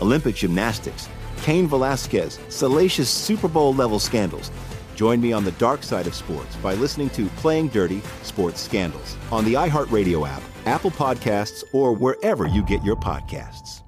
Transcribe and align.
Olympic 0.00 0.34
gymnastics, 0.34 1.08
Cain 1.42 1.66
Velasquez, 1.66 2.38
salacious 2.48 3.08
Super 3.08 3.48
Bowl 3.48 3.74
level 3.74 3.98
scandals. 3.98 4.50
Join 4.94 5.20
me 5.20 5.32
on 5.32 5.44
the 5.44 5.52
dark 5.52 5.82
side 5.82 6.06
of 6.06 6.14
sports 6.14 6.56
by 6.56 6.74
listening 6.74 7.10
to 7.10 7.26
Playing 7.36 7.68
Dirty 7.68 8.02
Sports 8.22 8.60
Scandals 8.60 9.16
on 9.30 9.44
the 9.44 9.54
iHeartRadio 9.54 10.28
app, 10.28 10.42
Apple 10.66 10.90
Podcasts, 10.90 11.62
or 11.72 11.92
wherever 11.92 12.46
you 12.48 12.64
get 12.64 12.82
your 12.82 12.96
podcasts. 12.96 13.82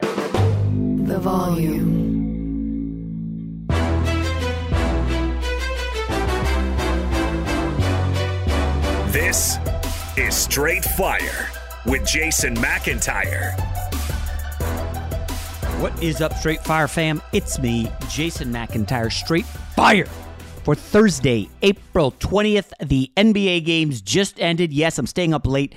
The 0.00 1.18
volume. 1.18 2.12
This 9.10 9.58
is 10.16 10.34
Straight 10.34 10.84
Fire 10.84 11.48
with 11.86 12.06
Jason 12.06 12.54
McIntyre. 12.56 13.54
What 15.82 16.00
is 16.00 16.20
up, 16.20 16.32
Straight 16.34 16.62
Fire 16.62 16.86
fam? 16.86 17.20
It's 17.32 17.58
me, 17.58 17.90
Jason 18.08 18.52
McIntyre, 18.52 19.10
Straight 19.10 19.44
Fire. 19.44 20.06
For 20.62 20.76
Thursday, 20.76 21.48
April 21.62 22.12
20th, 22.12 22.70
the 22.80 23.10
NBA 23.16 23.64
games 23.64 24.00
just 24.00 24.40
ended. 24.40 24.72
Yes, 24.72 24.96
I'm 24.96 25.08
staying 25.08 25.34
up 25.34 25.44
late 25.44 25.74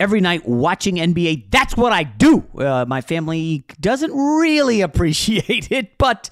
every 0.00 0.20
night 0.20 0.48
watching 0.48 0.96
NBA. 0.96 1.52
That's 1.52 1.76
what 1.76 1.92
I 1.92 2.02
do. 2.02 2.44
Uh, 2.58 2.86
my 2.88 3.00
family 3.00 3.64
doesn't 3.78 4.10
really 4.12 4.80
appreciate 4.80 5.70
it, 5.70 5.96
but 5.96 6.28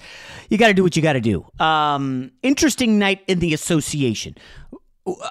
you 0.50 0.58
got 0.58 0.66
to 0.66 0.74
do 0.74 0.82
what 0.82 0.96
you 0.96 1.02
got 1.02 1.12
to 1.12 1.20
do. 1.20 1.46
Um, 1.60 2.32
interesting 2.42 2.98
night 2.98 3.22
in 3.28 3.38
the 3.38 3.54
association. 3.54 4.34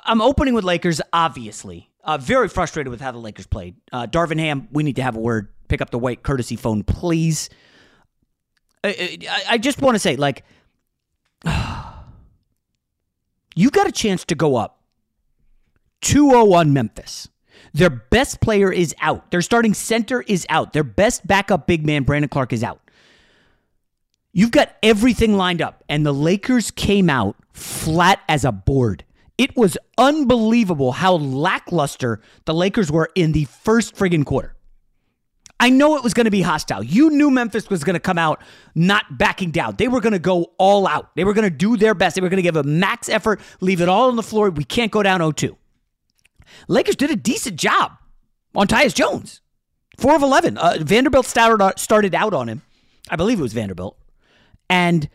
I'm 0.06 0.22
opening 0.22 0.54
with 0.54 0.64
Lakers, 0.64 1.02
obviously. 1.12 1.90
Uh, 2.02 2.18
very 2.18 2.48
frustrated 2.48 2.92
with 2.92 3.02
how 3.02 3.12
the 3.12 3.18
Lakers 3.18 3.46
played. 3.46 3.76
Uh, 3.92 4.08
Darvin 4.08 4.40
Ham, 4.40 4.70
we 4.72 4.84
need 4.84 4.96
to 4.96 5.04
have 5.04 5.18
a 5.18 5.20
word. 5.20 5.50
Pick 5.68 5.82
up 5.82 5.90
the 5.90 6.00
white 6.00 6.24
courtesy 6.24 6.56
phone, 6.56 6.84
please. 6.84 7.50
I, 8.84 9.18
I, 9.30 9.44
I 9.52 9.58
just 9.58 9.82
want 9.82 9.96
to 9.96 10.00
say, 10.00 10.16
like, 10.16 10.44
you 13.56 13.70
got 13.70 13.88
a 13.88 13.92
chance 13.92 14.26
to 14.26 14.36
go 14.36 14.56
up 14.56 14.82
2 16.02 16.30
0 16.30 16.54
on 16.54 16.74
Memphis. 16.74 17.30
Their 17.74 17.90
best 17.90 18.42
player 18.42 18.72
is 18.72 18.94
out. 19.02 19.32
Their 19.32 19.42
starting 19.42 19.74
center 19.74 20.22
is 20.22 20.46
out. 20.50 20.74
Their 20.74 20.84
best 20.84 21.26
backup 21.26 21.66
big 21.66 21.86
man, 21.86 22.04
Brandon 22.04 22.30
Clarke, 22.30 22.54
is 22.54 22.64
out. 22.64 22.80
You've 24.32 24.52
got 24.52 24.76
everything 24.84 25.38
lined 25.38 25.62
up, 25.62 25.84
and 25.88 26.06
the 26.06 26.14
Lakers 26.14 26.72
came 26.72 27.10
out 27.10 27.36
flat 27.54 28.20
as 28.28 28.44
a 28.44 28.52
board. 28.52 29.06
It 29.38 29.56
was 29.56 29.78
unbelievable 29.98 30.92
how 30.92 31.16
lackluster 31.16 32.22
the 32.46 32.54
Lakers 32.54 32.92
were 32.92 33.10
in 33.16 33.32
the 33.32 33.46
first 33.46 33.96
friggin' 33.96 34.26
quarter. 34.26 34.53
I 35.64 35.70
know 35.70 35.96
it 35.96 36.04
was 36.04 36.14
going 36.14 36.26
to 36.26 36.32
be 36.32 36.42
hostile. 36.42 36.84
You 36.84 37.10
knew 37.10 37.32
Memphis 37.32 37.70
was 37.70 37.86
going 37.86 37.94
to 37.94 38.00
come 38.02 38.18
out 38.18 38.42
not 38.76 39.18
backing 39.18 39.50
down. 39.50 39.78
They 39.78 39.88
were 39.88 40.02
going 40.02 40.12
to 40.12 40.20
go 40.20 40.52
all 40.58 40.86
out. 40.86 41.16
They 41.16 41.24
were 41.24 41.34
going 41.34 41.50
to 41.50 41.56
do 41.56 41.78
their 41.78 41.94
best. 41.94 42.16
They 42.16 42.22
were 42.22 42.28
going 42.28 42.36
to 42.36 42.44
give 42.44 42.58
a 42.58 42.64
max 42.64 43.08
effort, 43.08 43.40
leave 43.62 43.80
it 43.80 43.88
all 43.88 44.10
on 44.10 44.18
the 44.18 44.24
floor. 44.24 44.50
We 44.50 44.66
can't 44.66 44.92
go 44.92 45.02
down 45.02 45.22
0 45.22 45.32
2. 45.32 45.58
Lakers 46.68 46.98
did 46.98 47.12
a 47.12 47.16
decent 47.16 47.56
job 47.56 47.94
on 48.54 48.68
Tyus 48.68 48.94
Jones. 48.94 49.40
4 50.00 50.18
of 50.18 50.22
11. 50.22 50.58
Uh, 50.58 50.80
Vanderbilt 50.82 51.28
started, 51.28 51.80
started 51.80 52.14
out 52.14 52.34
on 52.34 52.50
him. 52.50 52.62
I 53.10 53.16
believe 53.16 53.40
it 53.40 53.44
was 53.44 53.54
Vanderbilt. 53.54 53.98
And 54.70 55.08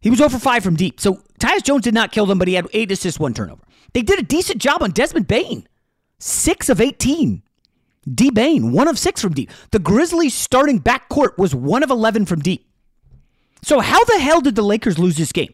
he 0.00 0.10
was 0.10 0.20
over 0.20 0.40
5 0.40 0.64
from 0.64 0.74
deep. 0.74 0.98
So 0.98 1.22
Tyus 1.38 1.62
Jones 1.62 1.84
did 1.84 1.94
not 1.94 2.10
kill 2.10 2.26
them, 2.26 2.40
but 2.40 2.48
he 2.48 2.54
had 2.54 2.66
8 2.72 2.90
assists, 2.90 3.20
1 3.20 3.34
turnover. 3.34 3.62
They 3.92 4.02
did 4.02 4.18
a 4.18 4.24
decent 4.24 4.60
job 4.60 4.82
on 4.82 4.90
Desmond 4.90 5.28
Bane. 5.28 5.68
6 6.18 6.70
of 6.70 6.80
18. 6.80 7.44
D 8.12 8.30
Bane, 8.30 8.72
one 8.72 8.88
of 8.88 8.98
six 8.98 9.20
from 9.20 9.32
deep. 9.32 9.50
The 9.72 9.78
Grizzlies 9.78 10.34
starting 10.34 10.80
backcourt 10.80 11.38
was 11.38 11.54
one 11.54 11.82
of 11.82 11.90
11 11.90 12.26
from 12.26 12.40
deep. 12.40 12.68
So, 13.62 13.80
how 13.80 14.04
the 14.04 14.20
hell 14.20 14.40
did 14.40 14.54
the 14.54 14.62
Lakers 14.62 14.98
lose 14.98 15.16
this 15.16 15.32
game? 15.32 15.52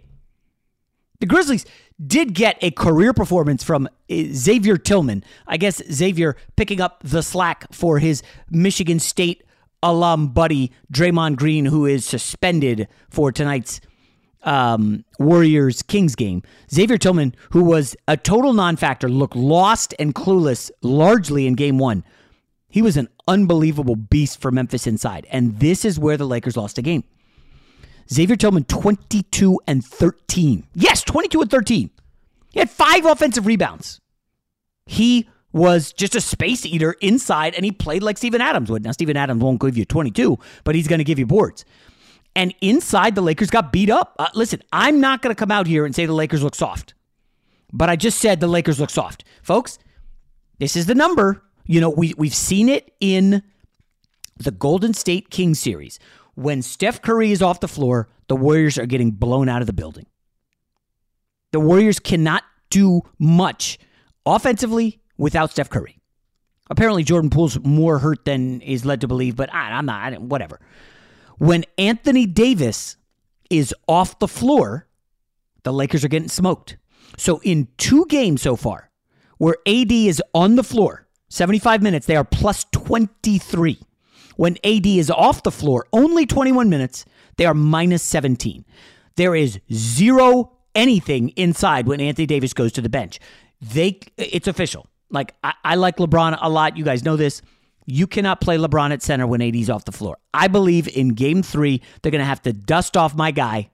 The 1.20 1.26
Grizzlies 1.26 1.64
did 2.04 2.34
get 2.34 2.58
a 2.60 2.70
career 2.72 3.12
performance 3.12 3.62
from 3.62 3.88
eh, 4.10 4.28
Xavier 4.32 4.76
Tillman. 4.76 5.24
I 5.46 5.56
guess 5.56 5.80
Xavier 5.90 6.36
picking 6.56 6.80
up 6.80 7.00
the 7.04 7.22
slack 7.22 7.72
for 7.72 8.00
his 8.00 8.22
Michigan 8.50 8.98
State 8.98 9.44
alum 9.82 10.28
buddy, 10.28 10.72
Draymond 10.92 11.36
Green, 11.36 11.64
who 11.64 11.86
is 11.86 12.04
suspended 12.04 12.88
for 13.08 13.32
tonight's 13.32 13.80
um, 14.42 15.04
Warriors 15.18 15.82
Kings 15.82 16.14
game. 16.14 16.42
Xavier 16.72 16.98
Tillman, 16.98 17.34
who 17.50 17.64
was 17.64 17.96
a 18.08 18.16
total 18.16 18.52
non 18.52 18.76
factor, 18.76 19.08
looked 19.08 19.36
lost 19.36 19.94
and 19.98 20.14
clueless 20.14 20.70
largely 20.82 21.46
in 21.46 21.54
game 21.54 21.78
one. 21.78 22.04
He 22.72 22.80
was 22.80 22.96
an 22.96 23.08
unbelievable 23.28 23.96
beast 23.96 24.40
for 24.40 24.50
Memphis 24.50 24.86
inside. 24.86 25.26
And 25.30 25.60
this 25.60 25.84
is 25.84 25.98
where 25.98 26.16
the 26.16 26.24
Lakers 26.24 26.56
lost 26.56 26.78
a 26.78 26.82
game. 26.82 27.04
Xavier 28.10 28.34
Tillman, 28.34 28.64
22 28.64 29.60
and 29.66 29.84
13. 29.84 30.66
Yes, 30.74 31.02
22 31.02 31.42
and 31.42 31.50
13. 31.50 31.90
He 32.50 32.58
had 32.58 32.70
five 32.70 33.04
offensive 33.04 33.44
rebounds. 33.44 34.00
He 34.86 35.28
was 35.52 35.92
just 35.92 36.14
a 36.14 36.20
space 36.22 36.64
eater 36.64 36.92
inside, 37.02 37.54
and 37.54 37.62
he 37.66 37.72
played 37.72 38.02
like 38.02 38.16
Steven 38.16 38.40
Adams 38.40 38.70
would. 38.70 38.82
Now, 38.82 38.92
Steven 38.92 39.18
Adams 39.18 39.42
won't 39.42 39.60
give 39.60 39.76
you 39.76 39.84
22, 39.84 40.38
but 40.64 40.74
he's 40.74 40.88
going 40.88 40.98
to 40.98 41.04
give 41.04 41.18
you 41.18 41.26
boards. 41.26 41.66
And 42.34 42.54
inside, 42.62 43.14
the 43.14 43.20
Lakers 43.20 43.50
got 43.50 43.70
beat 43.70 43.90
up. 43.90 44.16
Uh, 44.18 44.28
listen, 44.34 44.62
I'm 44.72 44.98
not 44.98 45.20
going 45.20 45.34
to 45.34 45.38
come 45.38 45.50
out 45.50 45.66
here 45.66 45.84
and 45.84 45.94
say 45.94 46.06
the 46.06 46.14
Lakers 46.14 46.42
look 46.42 46.54
soft, 46.54 46.94
but 47.70 47.90
I 47.90 47.96
just 47.96 48.18
said 48.18 48.40
the 48.40 48.46
Lakers 48.46 48.80
look 48.80 48.88
soft. 48.88 49.24
Folks, 49.42 49.78
this 50.58 50.74
is 50.74 50.86
the 50.86 50.94
number. 50.94 51.42
You 51.64 51.80
know, 51.80 51.90
we, 51.90 52.14
we've 52.16 52.34
seen 52.34 52.68
it 52.68 52.92
in 53.00 53.42
the 54.36 54.50
Golden 54.50 54.94
State 54.94 55.30
King 55.30 55.54
series. 55.54 55.98
When 56.34 56.62
Steph 56.62 57.02
Curry 57.02 57.30
is 57.30 57.42
off 57.42 57.60
the 57.60 57.68
floor, 57.68 58.08
the 58.28 58.36
Warriors 58.36 58.78
are 58.78 58.86
getting 58.86 59.10
blown 59.10 59.48
out 59.48 59.60
of 59.60 59.66
the 59.66 59.72
building. 59.72 60.06
The 61.52 61.60
Warriors 61.60 61.98
cannot 61.98 62.44
do 62.70 63.02
much 63.18 63.78
offensively 64.24 65.00
without 65.18 65.50
Steph 65.50 65.68
Curry. 65.68 65.98
Apparently, 66.70 67.04
Jordan 67.04 67.28
Poole's 67.28 67.58
more 67.60 67.98
hurt 67.98 68.24
than 68.24 68.62
is 68.62 68.86
led 68.86 69.02
to 69.02 69.08
believe, 69.08 69.36
but 69.36 69.52
I, 69.52 69.78
am 69.78 69.84
not, 69.84 70.20
whatever. 70.22 70.58
When 71.38 71.64
Anthony 71.76 72.24
Davis 72.24 72.96
is 73.50 73.74
off 73.86 74.18
the 74.18 74.28
floor, 74.28 74.88
the 75.64 75.72
Lakers 75.72 76.04
are 76.04 76.08
getting 76.08 76.28
smoked. 76.28 76.78
So, 77.18 77.40
in 77.42 77.68
two 77.76 78.06
games 78.06 78.40
so 78.40 78.56
far, 78.56 78.90
where 79.36 79.56
AD 79.66 79.92
is 79.92 80.22
on 80.32 80.56
the 80.56 80.64
floor, 80.64 81.06
75 81.32 81.82
minutes, 81.82 82.04
they 82.04 82.16
are 82.16 82.24
plus 82.24 82.66
23. 82.72 83.80
When 84.36 84.58
AD 84.64 84.86
is 84.86 85.10
off 85.10 85.42
the 85.42 85.50
floor, 85.50 85.86
only 85.92 86.26
21 86.26 86.68
minutes, 86.68 87.06
they 87.38 87.46
are 87.46 87.54
minus 87.54 88.02
17. 88.02 88.66
There 89.16 89.34
is 89.34 89.58
zero 89.72 90.52
anything 90.74 91.30
inside 91.30 91.86
when 91.86 92.00
Anthony 92.00 92.26
Davis 92.26 92.52
goes 92.52 92.70
to 92.72 92.82
the 92.82 92.90
bench. 92.90 93.18
They 93.62 94.00
it's 94.18 94.46
official. 94.46 94.86
Like 95.10 95.34
I, 95.42 95.54
I 95.64 95.74
like 95.76 95.96
LeBron 95.96 96.38
a 96.40 96.50
lot. 96.50 96.76
You 96.76 96.84
guys 96.84 97.02
know 97.02 97.16
this. 97.16 97.40
You 97.86 98.06
cannot 98.06 98.40
play 98.40 98.58
LeBron 98.58 98.92
at 98.92 99.02
center 99.02 99.26
when 99.26 99.40
AD's 99.40 99.70
off 99.70 99.86
the 99.86 99.92
floor. 99.92 100.18
I 100.34 100.48
believe 100.48 100.86
in 100.86 101.14
game 101.14 101.42
three, 101.42 101.80
they're 102.02 102.12
going 102.12 102.20
to 102.20 102.26
have 102.26 102.42
to 102.42 102.52
dust 102.52 102.96
off 102.96 103.14
my 103.14 103.30
guy, 103.30 103.70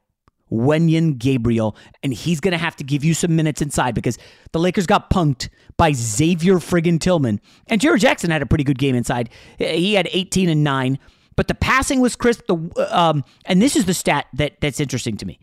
Wenyen 0.50 1.18
Gabriel, 1.18 1.76
and 2.02 2.12
he's 2.12 2.40
going 2.40 2.52
to 2.52 2.58
have 2.58 2.76
to 2.76 2.84
give 2.84 3.04
you 3.04 3.14
some 3.14 3.36
minutes 3.36 3.62
inside 3.62 3.94
because 3.94 4.18
the 4.52 4.58
Lakers 4.58 4.86
got 4.86 5.10
punked 5.10 5.48
by 5.76 5.92
Xavier 5.92 6.56
friggin' 6.56 7.00
Tillman. 7.00 7.40
And 7.66 7.80
Jaren 7.80 7.98
Jackson 7.98 8.30
had 8.30 8.42
a 8.42 8.46
pretty 8.46 8.64
good 8.64 8.78
game 8.78 8.94
inside. 8.94 9.30
He 9.58 9.94
had 9.94 10.08
18 10.12 10.48
and 10.48 10.64
9, 10.64 10.98
but 11.36 11.48
the 11.48 11.54
passing 11.54 12.00
was 12.00 12.16
crisp. 12.16 12.42
The 12.46 12.88
um, 12.90 13.24
And 13.44 13.60
this 13.62 13.76
is 13.76 13.84
the 13.84 13.94
stat 13.94 14.26
that, 14.34 14.60
that's 14.60 14.80
interesting 14.80 15.16
to 15.18 15.26
me 15.26 15.38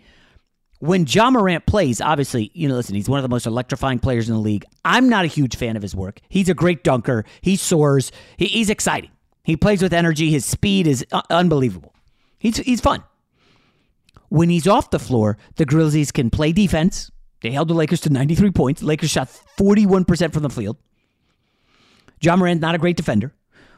when 0.79 1.05
Ja 1.07 1.31
Morant 1.31 1.65
plays, 1.65 2.01
obviously, 2.01 2.51
you 2.53 2.67
know, 2.67 2.75
listen, 2.75 2.95
he's 2.95 3.09
one 3.09 3.17
of 3.17 3.23
the 3.23 3.29
most 3.29 3.45
electrifying 3.45 3.99
players 3.99 4.27
in 4.29 4.35
the 4.35 4.41
league. 4.41 4.65
I'm 4.83 5.09
not 5.09 5.25
a 5.25 5.27
huge 5.27 5.55
fan 5.55 5.75
of 5.75 5.81
his 5.81 5.95
work. 5.95 6.19
He's 6.29 6.49
a 6.49 6.53
great 6.53 6.83
dunker. 6.83 7.25
He 7.41 7.55
soars. 7.55 8.11
He, 8.37 8.45
he's 8.45 8.69
exciting. 8.69 9.11
He 9.43 9.55
plays 9.55 9.81
with 9.81 9.93
energy. 9.93 10.31
His 10.31 10.45
speed 10.45 10.87
is 10.87 11.05
uh, 11.11 11.21
unbelievable. 11.29 11.93
He's 12.39 12.57
he's 12.57 12.81
fun. 12.81 13.03
When 14.35 14.49
he's 14.49 14.67
off 14.67 14.89
the 14.89 14.99
floor, 14.99 15.37
the 15.55 15.65
Grizzlies 15.65 16.11
can 16.11 16.29
play 16.29 16.51
defense. 16.51 17.09
They 17.41 17.51
held 17.51 17.67
the 17.67 17.73
Lakers 17.73 18.01
to 18.01 18.09
93 18.09 18.51
points. 18.51 18.81
The 18.81 18.87
Lakers 18.87 19.11
shot 19.11 19.29
41% 19.57 20.33
from 20.33 20.43
the 20.43 20.49
field. 20.49 20.77
Ja 22.21 22.35
Morant, 22.35 22.59
not 22.61 22.75
a 22.75 22.77
great 22.77 22.97
defender 22.97 23.33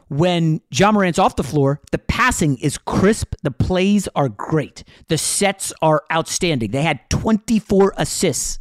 when 0.10 0.62
Ja 0.72 0.92
Morant's 0.92 1.20
off 1.20 1.36
the 1.36 1.44
floor, 1.44 1.82
the 1.92 1.98
passing 1.98 2.58
is 2.60 2.78
crisp. 2.78 3.36
The 3.44 3.52
plays 3.52 4.08
are 4.16 4.30
great. 4.30 4.84
The 5.08 5.18
sets 5.18 5.74
are 5.82 6.04
outstanding. 6.12 6.72
They 6.72 6.84
had 6.84 7.10
24 7.10 7.94
assists 7.98 8.60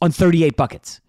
on 0.00 0.12
38 0.12 0.56
buckets. 0.56 1.00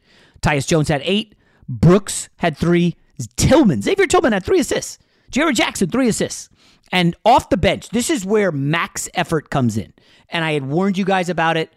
Tyus 0.41 0.67
Jones 0.67 0.89
had 0.89 1.01
eight. 1.03 1.35
Brooks 1.67 2.29
had 2.37 2.57
three. 2.57 2.95
Tillman, 3.35 3.81
Xavier 3.81 4.07
Tillman 4.07 4.33
had 4.33 4.45
three 4.45 4.59
assists. 4.59 4.97
Jaren 5.31 5.53
Jackson, 5.53 5.89
three 5.89 6.07
assists. 6.07 6.49
And 6.91 7.15
off 7.23 7.49
the 7.49 7.57
bench, 7.57 7.89
this 7.89 8.09
is 8.09 8.25
where 8.25 8.51
max 8.51 9.09
effort 9.13 9.49
comes 9.49 9.77
in. 9.77 9.93
And 10.29 10.43
I 10.43 10.53
had 10.53 10.65
warned 10.65 10.97
you 10.97 11.05
guys 11.05 11.29
about 11.29 11.57
it. 11.57 11.71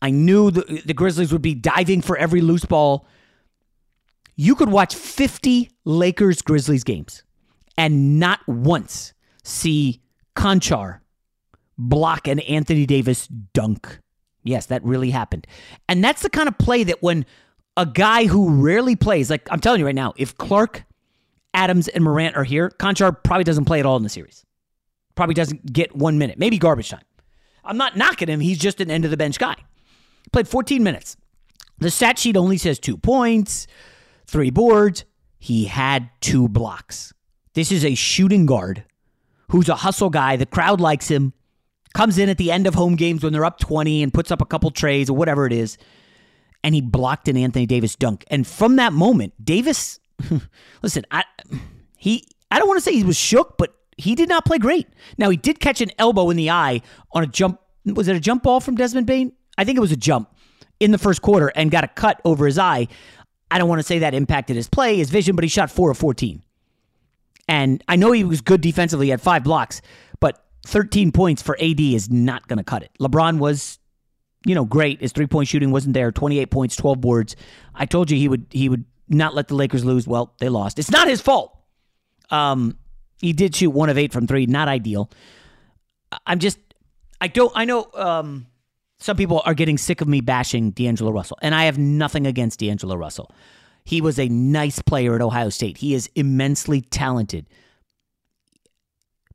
I 0.00 0.10
knew 0.10 0.50
the, 0.50 0.82
the 0.84 0.94
Grizzlies 0.94 1.32
would 1.32 1.42
be 1.42 1.54
diving 1.54 2.02
for 2.02 2.16
every 2.16 2.40
loose 2.40 2.64
ball. 2.64 3.06
You 4.36 4.54
could 4.54 4.70
watch 4.70 4.94
50 4.94 5.70
Lakers 5.84 6.42
Grizzlies 6.42 6.84
games 6.84 7.22
and 7.78 8.18
not 8.18 8.46
once 8.46 9.14
see 9.42 10.02
Konchar 10.34 11.00
block 11.78 12.28
an 12.28 12.40
Anthony 12.40 12.86
Davis 12.86 13.26
dunk. 13.26 14.00
Yes, 14.44 14.66
that 14.66 14.84
really 14.84 15.10
happened. 15.10 15.46
And 15.88 16.02
that's 16.04 16.22
the 16.22 16.30
kind 16.30 16.48
of 16.48 16.56
play 16.58 16.84
that 16.84 17.02
when 17.02 17.26
a 17.76 17.86
guy 17.86 18.26
who 18.26 18.50
rarely 18.62 18.96
plays, 18.96 19.28
like 19.30 19.46
I'm 19.50 19.60
telling 19.60 19.80
you 19.80 19.86
right 19.86 19.94
now, 19.94 20.14
if 20.16 20.36
Clarke, 20.36 20.84
Adams, 21.56 21.88
and 21.88 22.04
Morant 22.04 22.36
are 22.36 22.44
here, 22.44 22.70
Konchar 22.78 23.16
probably 23.24 23.44
doesn't 23.44 23.64
play 23.64 23.80
at 23.80 23.86
all 23.86 23.96
in 23.96 24.02
the 24.02 24.08
series. 24.08 24.44
Probably 25.16 25.34
doesn't 25.34 25.72
get 25.72 25.96
one 25.96 26.18
minute, 26.18 26.38
maybe 26.38 26.58
garbage 26.58 26.90
time. 26.90 27.02
I'm 27.64 27.78
not 27.78 27.96
knocking 27.96 28.28
him. 28.28 28.38
He's 28.40 28.58
just 28.58 28.80
an 28.80 28.90
end 28.90 29.04
of 29.04 29.10
the 29.10 29.16
bench 29.16 29.38
guy. 29.38 29.56
Played 30.32 30.46
14 30.46 30.82
minutes. 30.82 31.16
The 31.78 31.90
stat 31.90 32.18
sheet 32.18 32.36
only 32.36 32.58
says 32.58 32.78
two 32.78 32.96
points, 32.96 33.66
three 34.26 34.50
boards. 34.50 35.04
He 35.38 35.64
had 35.64 36.10
two 36.20 36.48
blocks. 36.48 37.12
This 37.54 37.72
is 37.72 37.84
a 37.84 37.94
shooting 37.94 38.46
guard 38.46 38.84
who's 39.50 39.68
a 39.68 39.76
hustle 39.76 40.10
guy. 40.10 40.36
The 40.36 40.46
crowd 40.46 40.80
likes 40.80 41.08
him. 41.08 41.32
Comes 41.94 42.18
in 42.18 42.28
at 42.28 42.36
the 42.36 42.52
end 42.52 42.66
of 42.66 42.74
home 42.74 42.96
games 42.96 43.24
when 43.24 43.32
they're 43.32 43.44
up 43.44 43.58
20 43.58 44.02
and 44.02 44.12
puts 44.12 44.30
up 44.30 44.42
a 44.42 44.46
couple 44.46 44.70
trays 44.70 45.08
or 45.08 45.16
whatever 45.16 45.46
it 45.46 45.52
is. 45.52 45.78
And 46.62 46.74
he 46.74 46.82
blocked 46.82 47.28
an 47.28 47.36
Anthony 47.36 47.64
Davis 47.64 47.96
dunk. 47.96 48.24
And 48.28 48.46
from 48.46 48.76
that 48.76 48.92
moment, 48.92 49.32
Davis, 49.42 50.00
listen, 50.82 51.04
I 51.10 51.24
he 51.96 52.24
I 52.50 52.58
don't 52.58 52.68
want 52.68 52.78
to 52.78 52.82
say 52.82 52.94
he 52.94 53.04
was 53.04 53.16
shook, 53.16 53.56
but 53.58 53.74
he 53.96 54.14
did 54.14 54.28
not 54.28 54.44
play 54.44 54.58
great. 54.58 54.88
Now 55.18 55.30
he 55.30 55.36
did 55.36 55.60
catch 55.60 55.80
an 55.80 55.90
elbow 55.98 56.30
in 56.30 56.36
the 56.36 56.50
eye 56.50 56.82
on 57.12 57.22
a 57.22 57.26
jump. 57.26 57.60
Was 57.84 58.08
it 58.08 58.16
a 58.16 58.20
jump 58.20 58.42
ball 58.42 58.60
from 58.60 58.74
Desmond 58.74 59.06
Bane? 59.06 59.32
I 59.58 59.64
think 59.64 59.78
it 59.78 59.80
was 59.80 59.92
a 59.92 59.96
jump 59.96 60.30
in 60.80 60.90
the 60.90 60.98
first 60.98 61.22
quarter 61.22 61.48
and 61.54 61.70
got 61.70 61.84
a 61.84 61.88
cut 61.88 62.20
over 62.24 62.46
his 62.46 62.58
eye. 62.58 62.88
I 63.50 63.58
don't 63.58 63.68
want 63.68 63.78
to 63.78 63.84
say 63.86 64.00
that 64.00 64.14
impacted 64.14 64.56
his 64.56 64.68
play, 64.68 64.96
his 64.96 65.10
vision, 65.10 65.36
but 65.36 65.44
he 65.44 65.48
shot 65.48 65.70
four 65.70 65.90
of 65.90 65.98
14. 65.98 66.42
And 67.48 67.82
I 67.86 67.96
know 67.96 68.10
he 68.12 68.24
was 68.24 68.40
good 68.40 68.60
defensively, 68.60 69.06
he 69.06 69.10
had 69.10 69.20
five 69.20 69.44
blocks, 69.44 69.80
but 70.18 70.44
13 70.66 71.12
points 71.12 71.42
for 71.42 71.56
AD 71.60 71.80
is 71.80 72.10
not 72.10 72.48
going 72.48 72.58
to 72.58 72.64
cut 72.64 72.82
it. 72.82 72.90
LeBron 73.00 73.38
was, 73.38 73.78
you 74.44 74.54
know, 74.54 74.64
great. 74.64 75.00
His 75.00 75.12
three 75.12 75.28
point 75.28 75.48
shooting 75.48 75.70
wasn't 75.70 75.94
there. 75.94 76.10
28 76.10 76.50
points, 76.50 76.74
12 76.74 77.00
boards. 77.00 77.36
I 77.74 77.86
told 77.86 78.10
you 78.10 78.18
he 78.18 78.28
would 78.28 78.46
he 78.50 78.68
would 78.68 78.84
not 79.08 79.34
let 79.34 79.48
the 79.48 79.54
Lakers 79.54 79.84
lose. 79.84 80.06
Well, 80.06 80.34
they 80.38 80.48
lost. 80.48 80.78
It's 80.78 80.90
not 80.90 81.08
his 81.08 81.20
fault. 81.20 81.56
Um, 82.30 82.78
he 83.18 83.32
did 83.32 83.54
shoot 83.54 83.70
one 83.70 83.88
of 83.88 83.98
eight 83.98 84.12
from 84.12 84.26
three. 84.26 84.46
Not 84.46 84.68
ideal. 84.68 85.10
I'm 86.26 86.38
just, 86.38 86.58
I 87.20 87.28
don't, 87.28 87.52
I 87.54 87.64
know. 87.64 87.88
Um, 87.94 88.46
some 88.98 89.16
people 89.16 89.42
are 89.44 89.54
getting 89.54 89.78
sick 89.78 90.00
of 90.00 90.08
me 90.08 90.20
bashing 90.20 90.70
D'Angelo 90.70 91.10
Russell, 91.10 91.38
and 91.42 91.54
I 91.54 91.64
have 91.64 91.78
nothing 91.78 92.26
against 92.26 92.60
D'Angelo 92.60 92.96
Russell. 92.96 93.30
He 93.84 94.00
was 94.00 94.18
a 94.18 94.28
nice 94.28 94.80
player 94.82 95.14
at 95.14 95.20
Ohio 95.20 95.50
State. 95.50 95.78
He 95.78 95.94
is 95.94 96.10
immensely 96.14 96.80
talented. 96.80 97.46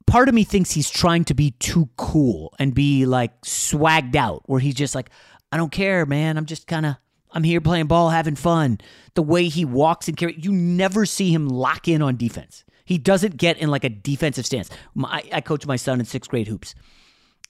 Part 0.07 0.27
of 0.27 0.35
me 0.35 0.43
thinks 0.43 0.71
he's 0.71 0.89
trying 0.89 1.23
to 1.25 1.33
be 1.33 1.51
too 1.51 1.89
cool 1.95 2.53
and 2.59 2.73
be 2.73 3.05
like 3.05 3.39
swagged 3.43 4.15
out, 4.15 4.43
where 4.47 4.59
he's 4.59 4.75
just 4.75 4.95
like, 4.95 5.09
I 5.51 5.57
don't 5.57 5.71
care, 5.71 6.05
man. 6.05 6.37
I'm 6.37 6.45
just 6.45 6.67
kind 6.67 6.85
of, 6.85 6.95
I'm 7.31 7.43
here 7.43 7.61
playing 7.61 7.87
ball, 7.87 8.09
having 8.09 8.35
fun. 8.35 8.79
The 9.13 9.23
way 9.23 9.47
he 9.47 9.65
walks 9.65 10.07
and 10.07 10.17
carry, 10.17 10.35
you 10.37 10.51
never 10.51 11.05
see 11.05 11.33
him 11.33 11.47
lock 11.47 11.87
in 11.87 12.01
on 12.01 12.17
defense. 12.17 12.63
He 12.85 12.97
doesn't 12.97 13.37
get 13.37 13.57
in 13.57 13.69
like 13.69 13.83
a 13.83 13.89
defensive 13.89 14.45
stance. 14.45 14.69
My, 14.93 15.23
I 15.31 15.41
coach 15.41 15.65
my 15.65 15.77
son 15.77 15.99
in 15.99 16.05
sixth 16.05 16.29
grade 16.29 16.47
hoops, 16.47 16.75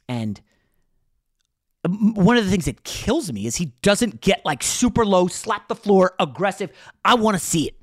and 0.07 0.39
um, 1.83 2.13
one 2.13 2.37
of 2.37 2.45
the 2.45 2.51
things 2.51 2.65
that 2.65 2.83
kills 2.83 3.31
me 3.31 3.45
is 3.45 3.55
he 3.55 3.73
doesn't 3.81 4.21
get 4.21 4.45
like 4.45 4.61
super 4.61 5.05
low, 5.05 5.27
slap 5.27 5.67
the 5.67 5.75
floor, 5.75 6.13
aggressive. 6.19 6.71
I 7.03 7.15
want 7.15 7.37
to 7.37 7.43
see 7.43 7.67
it. 7.67 7.75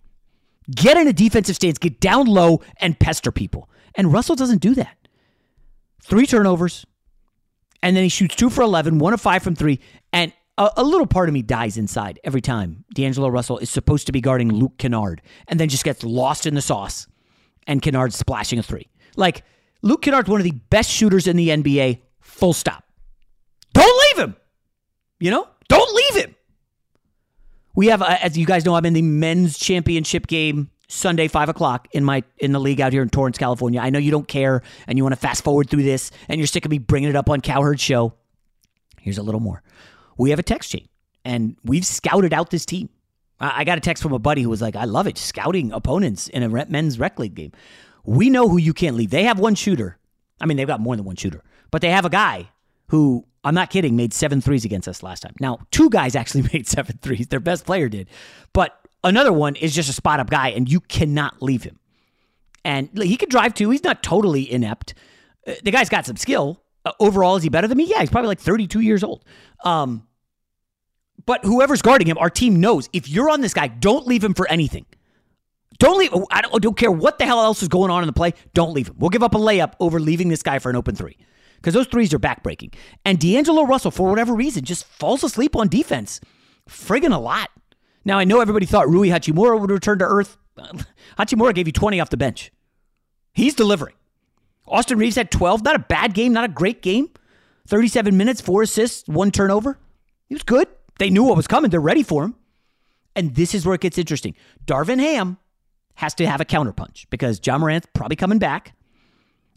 Get 0.70 0.96
in 0.96 1.08
a 1.08 1.12
defensive 1.12 1.56
stance, 1.56 1.78
get 1.78 1.98
down 1.98 2.26
low, 2.26 2.60
and 2.76 2.98
pester 2.98 3.32
people. 3.32 3.68
And 3.94 4.12
Russell 4.12 4.36
doesn't 4.36 4.60
do 4.60 4.74
that. 4.74 4.96
Three 6.02 6.26
turnovers, 6.26 6.86
and 7.82 7.96
then 7.96 8.02
he 8.02 8.08
shoots 8.08 8.36
two 8.36 8.50
for 8.50 8.62
11, 8.62 8.98
one 8.98 9.12
of 9.12 9.20
five 9.20 9.42
from 9.42 9.54
three. 9.54 9.80
And 10.12 10.32
a, 10.58 10.72
a 10.78 10.84
little 10.84 11.06
part 11.06 11.28
of 11.28 11.32
me 11.32 11.40
dies 11.40 11.78
inside 11.78 12.20
every 12.24 12.40
time 12.40 12.84
D'Angelo 12.94 13.28
Russell 13.28 13.58
is 13.58 13.70
supposed 13.70 14.06
to 14.06 14.12
be 14.12 14.20
guarding 14.20 14.52
Luke 14.52 14.76
Kennard 14.76 15.22
and 15.46 15.58
then 15.58 15.68
just 15.68 15.84
gets 15.84 16.02
lost 16.02 16.44
in 16.44 16.54
the 16.54 16.60
sauce 16.60 17.06
and 17.66 17.80
Kennard's 17.80 18.16
splashing 18.16 18.58
a 18.58 18.62
three. 18.62 18.88
Like, 19.16 19.44
Luke 19.82 20.02
Kennard's 20.02 20.28
one 20.28 20.40
of 20.40 20.44
the 20.44 20.58
best 20.70 20.90
shooters 20.90 21.26
in 21.26 21.36
the 21.36 21.48
NBA, 21.48 22.00
full 22.20 22.52
stop. 22.52 22.84
Don't 23.72 24.16
leave 24.16 24.24
him. 24.24 24.36
You 25.20 25.30
know, 25.30 25.48
don't 25.68 25.94
leave 25.94 26.24
him. 26.24 26.34
We 27.74 27.86
have, 27.86 28.02
uh, 28.02 28.16
as 28.20 28.36
you 28.36 28.44
guys 28.44 28.64
know, 28.64 28.74
I'm 28.74 28.86
in 28.86 28.94
the 28.94 29.02
men's 29.02 29.56
championship 29.58 30.26
game 30.26 30.70
Sunday, 30.88 31.28
five 31.28 31.48
o'clock 31.48 31.86
in 31.92 32.02
my 32.02 32.24
in 32.38 32.52
the 32.52 32.58
league 32.58 32.80
out 32.80 32.92
here 32.92 33.02
in 33.02 33.10
Torrance, 33.10 33.38
California. 33.38 33.78
I 33.78 33.90
know 33.90 33.98
you 33.98 34.10
don't 34.10 34.26
care 34.26 34.62
and 34.86 34.96
you 34.98 35.04
want 35.04 35.12
to 35.12 35.20
fast 35.20 35.44
forward 35.44 35.68
through 35.68 35.82
this, 35.82 36.10
and 36.28 36.40
you're 36.40 36.46
sick 36.46 36.64
of 36.64 36.70
me 36.70 36.78
bringing 36.78 37.10
it 37.10 37.16
up 37.16 37.28
on 37.28 37.40
Cowherd 37.40 37.78
Show. 37.78 38.14
Here's 39.00 39.18
a 39.18 39.22
little 39.22 39.40
more. 39.40 39.62
We 40.18 40.30
have 40.30 40.38
a 40.38 40.42
text 40.42 40.70
chain, 40.70 40.88
and 41.24 41.56
we've 41.64 41.86
scouted 41.86 42.34
out 42.34 42.50
this 42.50 42.66
team. 42.66 42.90
I 43.40 43.62
got 43.62 43.78
a 43.78 43.80
text 43.80 44.02
from 44.02 44.12
a 44.12 44.18
buddy 44.18 44.42
who 44.42 44.50
was 44.50 44.60
like, 44.60 44.76
"I 44.76 44.84
love 44.84 45.06
it, 45.06 45.16
scouting 45.16 45.72
opponents 45.72 46.28
in 46.28 46.42
a 46.42 46.48
men's 46.66 46.98
rec 46.98 47.18
league 47.18 47.34
game." 47.34 47.52
We 48.04 48.30
know 48.30 48.48
who 48.48 48.58
you 48.58 48.74
can't 48.74 48.96
leave. 48.96 49.10
They 49.10 49.24
have 49.24 49.38
one 49.38 49.54
shooter. 49.54 49.98
I 50.40 50.46
mean, 50.46 50.56
they've 50.56 50.66
got 50.66 50.80
more 50.80 50.96
than 50.96 51.04
one 51.04 51.16
shooter, 51.16 51.42
but 51.70 51.82
they 51.82 51.90
have 51.90 52.04
a 52.04 52.10
guy 52.10 52.48
who 52.88 53.24
I'm 53.44 53.54
not 53.54 53.70
kidding, 53.70 53.96
made 53.96 54.12
seven 54.12 54.40
threes 54.40 54.64
against 54.64 54.88
us 54.88 55.02
last 55.02 55.20
time. 55.20 55.34
Now, 55.40 55.60
two 55.70 55.90
guys 55.90 56.16
actually 56.16 56.48
made 56.52 56.66
seven 56.66 56.98
threes. 57.00 57.28
Their 57.28 57.40
best 57.40 57.64
player 57.64 57.88
did. 57.88 58.08
But 58.52 58.78
another 59.04 59.32
one 59.32 59.56
is 59.56 59.74
just 59.74 59.88
a 59.88 59.92
spot 59.92 60.20
up 60.20 60.30
guy, 60.30 60.48
and 60.48 60.70
you 60.70 60.80
cannot 60.80 61.40
leave 61.42 61.62
him. 61.62 61.78
And 62.64 62.90
he 63.00 63.16
could 63.16 63.30
drive 63.30 63.54
too. 63.54 63.70
He's 63.70 63.84
not 63.84 64.02
totally 64.02 64.50
inept. 64.50 64.94
Uh, 65.46 65.54
the 65.62 65.70
guy's 65.70 65.88
got 65.88 66.06
some 66.06 66.16
skill. 66.16 66.60
Uh, 66.84 66.92
overall, 67.00 67.36
is 67.36 67.42
he 67.42 67.48
better 67.48 67.68
than 67.68 67.78
me? 67.78 67.84
Yeah, 67.84 68.00
he's 68.00 68.10
probably 68.10 68.28
like 68.28 68.40
32 68.40 68.80
years 68.80 69.04
old. 69.04 69.24
Um, 69.64 70.06
but 71.28 71.44
whoever's 71.44 71.82
guarding 71.82 72.06
him, 72.08 72.16
our 72.16 72.30
team 72.30 72.58
knows 72.58 72.88
if 72.94 73.06
you're 73.06 73.28
on 73.28 73.42
this 73.42 73.52
guy, 73.52 73.68
don't 73.68 74.06
leave 74.06 74.24
him 74.24 74.32
for 74.32 74.48
anything. 74.48 74.86
Don't 75.78 75.98
leave. 75.98 76.08
Oh, 76.14 76.26
I 76.30 76.40
don't, 76.40 76.62
don't 76.62 76.76
care 76.76 76.90
what 76.90 77.18
the 77.18 77.26
hell 77.26 77.42
else 77.42 77.62
is 77.62 77.68
going 77.68 77.90
on 77.90 78.02
in 78.02 78.06
the 78.06 78.14
play. 78.14 78.32
Don't 78.54 78.72
leave 78.72 78.88
him. 78.88 78.94
We'll 78.98 79.10
give 79.10 79.22
up 79.22 79.34
a 79.34 79.38
layup 79.38 79.74
over 79.78 80.00
leaving 80.00 80.30
this 80.30 80.42
guy 80.42 80.58
for 80.58 80.70
an 80.70 80.76
open 80.76 80.94
three 80.96 81.18
because 81.56 81.74
those 81.74 81.86
threes 81.86 82.14
are 82.14 82.18
backbreaking. 82.18 82.72
And 83.04 83.18
D'Angelo 83.18 83.64
Russell, 83.64 83.90
for 83.90 84.08
whatever 84.08 84.32
reason, 84.32 84.64
just 84.64 84.86
falls 84.86 85.22
asleep 85.22 85.54
on 85.54 85.68
defense 85.68 86.18
friggin' 86.66 87.14
a 87.14 87.18
lot. 87.18 87.50
Now, 88.06 88.18
I 88.18 88.24
know 88.24 88.40
everybody 88.40 88.64
thought 88.64 88.88
Rui 88.88 89.08
Hachimura 89.08 89.60
would 89.60 89.70
return 89.70 89.98
to 89.98 90.06
earth. 90.06 90.38
Hachimura 91.18 91.54
gave 91.54 91.66
you 91.66 91.74
20 91.74 92.00
off 92.00 92.08
the 92.08 92.16
bench. 92.16 92.50
He's 93.34 93.54
delivering. 93.54 93.96
Austin 94.66 94.96
Reaves 94.96 95.16
had 95.16 95.30
12. 95.30 95.62
Not 95.62 95.76
a 95.76 95.80
bad 95.80 96.14
game, 96.14 96.32
not 96.32 96.44
a 96.44 96.48
great 96.48 96.80
game. 96.80 97.10
37 97.66 98.16
minutes, 98.16 98.40
four 98.40 98.62
assists, 98.62 99.06
one 99.06 99.30
turnover. 99.30 99.76
He 100.26 100.34
was 100.34 100.42
good. 100.42 100.68
They 100.98 101.10
knew 101.10 101.24
what 101.24 101.36
was 101.36 101.46
coming. 101.46 101.70
They're 101.70 101.80
ready 101.80 102.02
for 102.02 102.24
him. 102.24 102.34
And 103.16 103.34
this 103.34 103.54
is 103.54 103.64
where 103.64 103.74
it 103.74 103.80
gets 103.80 103.98
interesting. 103.98 104.34
Darvin 104.66 105.00
Ham 105.00 105.38
has 105.94 106.14
to 106.14 106.26
have 106.26 106.40
a 106.40 106.44
counterpunch 106.44 107.06
because 107.10 107.40
Ja 107.44 107.58
Morant's 107.58 107.88
probably 107.92 108.16
coming 108.16 108.38
back. 108.38 108.76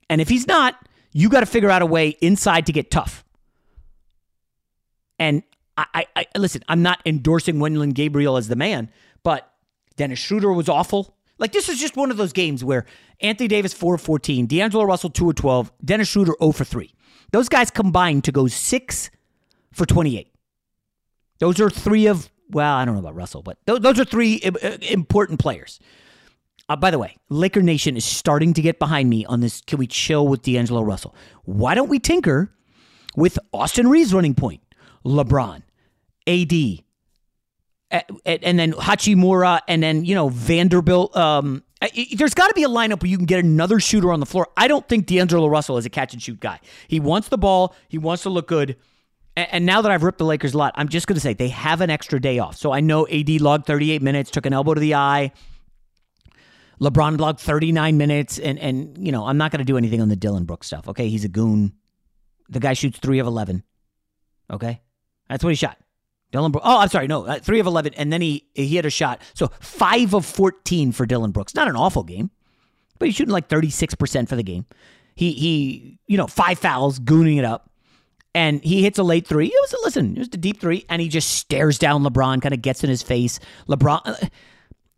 And 0.10 0.20
if 0.22 0.30
he's 0.30 0.48
not, 0.48 0.76
you 1.14 1.30
got 1.30 1.42
to 1.42 1.46
figure 1.46 1.70
out 1.70 1.82
a 1.82 1.86
way 1.86 2.10
inside 2.22 2.66
to 2.68 2.72
get 2.72 2.90
tough. 2.90 3.24
And 5.20 5.44
I, 5.78 5.86
I, 5.94 6.06
I 6.16 6.40
listen, 6.40 6.64
I'm 6.68 6.82
not 6.82 7.00
endorsing 7.06 7.58
Wenyen 7.58 7.94
Gabriel 7.94 8.38
as 8.38 8.48
the 8.48 8.56
man, 8.56 8.90
but 9.24 9.52
Dennis 9.96 10.20
Schroeder 10.20 10.52
was 10.52 10.68
awful. 10.68 11.16
Like 11.38 11.52
this 11.52 11.70
is 11.70 11.80
just 11.80 11.96
one 11.96 12.12
of 12.12 12.18
those 12.18 12.34
games 12.34 12.64
where 12.64 12.86
Anthony 13.20 13.48
Davis 13.48 13.74
4 13.74 13.96
of 13.96 14.02
14, 14.02 14.48
D'Angelo 14.48 14.84
Russell 14.84 15.10
2 15.10 15.30
of 15.30 15.36
12, 15.36 15.72
Dennis 15.84 16.08
Schroeder 16.08 16.34
0 16.40 16.52
for 16.52 16.64
3. 16.64 16.94
Those 17.32 17.50
guys 17.50 17.70
combined 17.70 18.24
to 18.24 18.32
go 18.32 18.48
6 18.48 19.12
for 19.72 19.86
28. 19.86 20.31
Those 21.42 21.60
are 21.60 21.72
three 21.72 22.06
of 22.06 22.30
well, 22.52 22.76
I 22.76 22.86
don't 22.86 22.94
know 22.94 23.00
about 23.00 23.16
Russell, 23.16 23.42
but 23.42 23.58
those, 23.66 23.80
those 23.80 24.00
are 24.00 24.06
three 24.06 24.42
uh, 24.44 24.78
important 24.82 25.40
players. 25.40 25.80
Uh, 26.70 26.76
by 26.76 26.92
the 26.92 27.00
way, 27.00 27.18
Laker 27.30 27.64
Nation 27.64 27.98
is 27.98 28.06
starting 28.06 28.54
to 28.54 28.62
get 28.62 28.78
behind 28.78 29.10
me 29.10 29.26
on 29.26 29.40
this. 29.40 29.62
Can 29.62 29.80
we 29.80 29.88
chill 29.88 30.28
with 30.28 30.44
D'Angelo 30.44 30.84
Russell? 30.84 31.16
Why 31.44 31.74
don't 31.74 31.90
we 31.90 31.98
tinker 31.98 32.54
with 33.16 33.40
Austin 33.54 33.88
Reaves 33.88 34.14
running 34.14 34.36
point, 34.36 34.62
LeBron, 35.04 35.64
AD, 36.28 36.84
and 38.26 38.60
then 38.60 38.74
Hachimura, 38.74 39.62
and 39.68 39.82
then 39.82 40.06
you 40.06 40.14
know 40.14 40.30
Vanderbilt. 40.30 41.18
Um, 41.18 41.64
there's 42.14 42.36
got 42.36 42.50
to 42.50 42.54
be 42.54 42.64
a 42.64 42.70
lineup 42.70 43.02
where 43.02 43.10
you 43.10 43.18
can 43.18 43.26
get 43.26 43.44
another 43.44 43.80
shooter 43.80 44.12
on 44.12 44.20
the 44.20 44.28
floor. 44.28 44.48
I 44.56 44.68
don't 44.68 44.88
think 44.88 45.08
D'Angelo 45.08 45.48
Russell 45.48 45.78
is 45.78 45.88
a 45.88 45.90
catch 45.90 46.14
and 46.14 46.22
shoot 46.22 46.40
guy. 46.40 46.60
He 46.88 47.00
wants 47.00 47.30
the 47.30 47.40
ball. 47.40 47.76
He 47.90 47.98
wants 47.98 48.22
to 48.24 48.30
look 48.30 48.48
good. 48.48 48.78
And 49.38 49.66
now 49.66 49.82
that 49.82 49.92
I've 49.92 50.04
ripped 50.04 50.18
the 50.18 50.26
Lakers 50.26 50.54
a 50.54 50.58
lot, 50.58 50.74
I'm 50.76 50.90
just 50.90 51.08
going 51.08 51.16
to 51.16 51.22
say 51.22 51.34
they 51.34 51.48
have 51.48 51.80
an 51.80 51.90
extra 51.90 52.20
day 52.20 52.40
off. 52.40 52.58
So 52.58 52.74
I 52.74 52.82
know 52.82 53.08
AD 53.08 53.30
logged 53.42 53.66
38 53.66 54.02
minutes, 54.02 54.30
took 54.30 54.46
an 54.46 54.54
elbow 54.54 54.74
to 54.74 54.82
the 54.82 54.96
eye. 54.96 55.32
LeBron 56.82 57.20
logged 57.20 57.40
39 57.40 57.96
minutes, 57.98 58.40
and 58.40 58.58
and 58.58 58.98
you 58.98 59.12
know 59.12 59.26
I'm 59.26 59.38
not 59.38 59.52
going 59.52 59.60
to 59.60 59.66
do 59.66 59.78
anything 59.78 60.02
on 60.02 60.10
the 60.10 60.16
Dillon 60.16 60.46
Brooks 60.46 60.68
stuff. 60.68 60.88
Okay, 60.88 61.10
he's 61.10 61.24
a 61.24 61.30
goon. 61.30 61.74
The 62.50 62.60
guy 62.60 62.74
shoots 62.74 63.00
three 63.00 63.20
of 63.20 63.28
11. 63.28 63.64
Okay, 64.52 64.82
that's 65.30 65.44
what 65.44 65.52
he 65.52 65.56
shot. 65.56 65.78
Dillon 66.32 66.52
Brooks. 66.52 66.66
Oh, 66.68 66.80
I'm 66.80 66.90
sorry, 66.90 67.08
no, 67.08 67.26
uh, 67.26 67.40
three 67.40 67.60
of 67.60 67.68
11, 67.68 67.94
and 67.94 68.12
then 68.12 68.20
he 68.22 68.48
he 68.56 68.76
had 68.76 68.88
a 68.88 68.90
shot. 68.90 69.22
So 69.36 69.52
five 69.60 70.16
of 70.16 70.26
14 70.26 70.92
for 70.92 71.06
Dillon 71.06 71.32
Brooks. 71.32 71.54
Not 71.54 71.68
an 71.68 71.76
awful 71.76 72.04
game, 72.04 72.32
but 72.98 73.08
he's 73.08 73.16
shooting 73.16 73.32
like 73.32 73.48
36 73.48 73.94
percent 73.96 74.28
for 74.28 74.36
the 74.36 74.44
game. 74.44 74.66
He 75.14 75.34
he, 75.34 76.00
you 76.08 76.18
know, 76.18 76.28
five 76.28 76.58
fouls, 76.58 77.00
gooning 77.00 77.38
it 77.38 77.46
up 77.46 77.71
and 78.34 78.64
he 78.64 78.82
hits 78.82 78.98
a 78.98 79.04
late 79.04 79.28
three. 79.28 79.48
It 79.48 79.62
was 79.62 79.74
a, 79.74 79.78
listen, 79.84 80.16
it 80.16 80.20
was 80.20 80.28
a 80.30 80.38
deep 80.38 80.60
three, 80.60 80.86
and 80.90 81.02
he 81.02 81.10
just 81.10 81.32
stares 81.32 81.78
down 81.78 82.04
LeBron, 82.04 82.42
kind 82.42 82.54
of 82.54 82.62
gets 82.62 82.84
in 82.84 82.90
his 82.90 83.04
face. 83.04 83.40
LeBron. 83.68 84.02
Uh, 84.06 84.28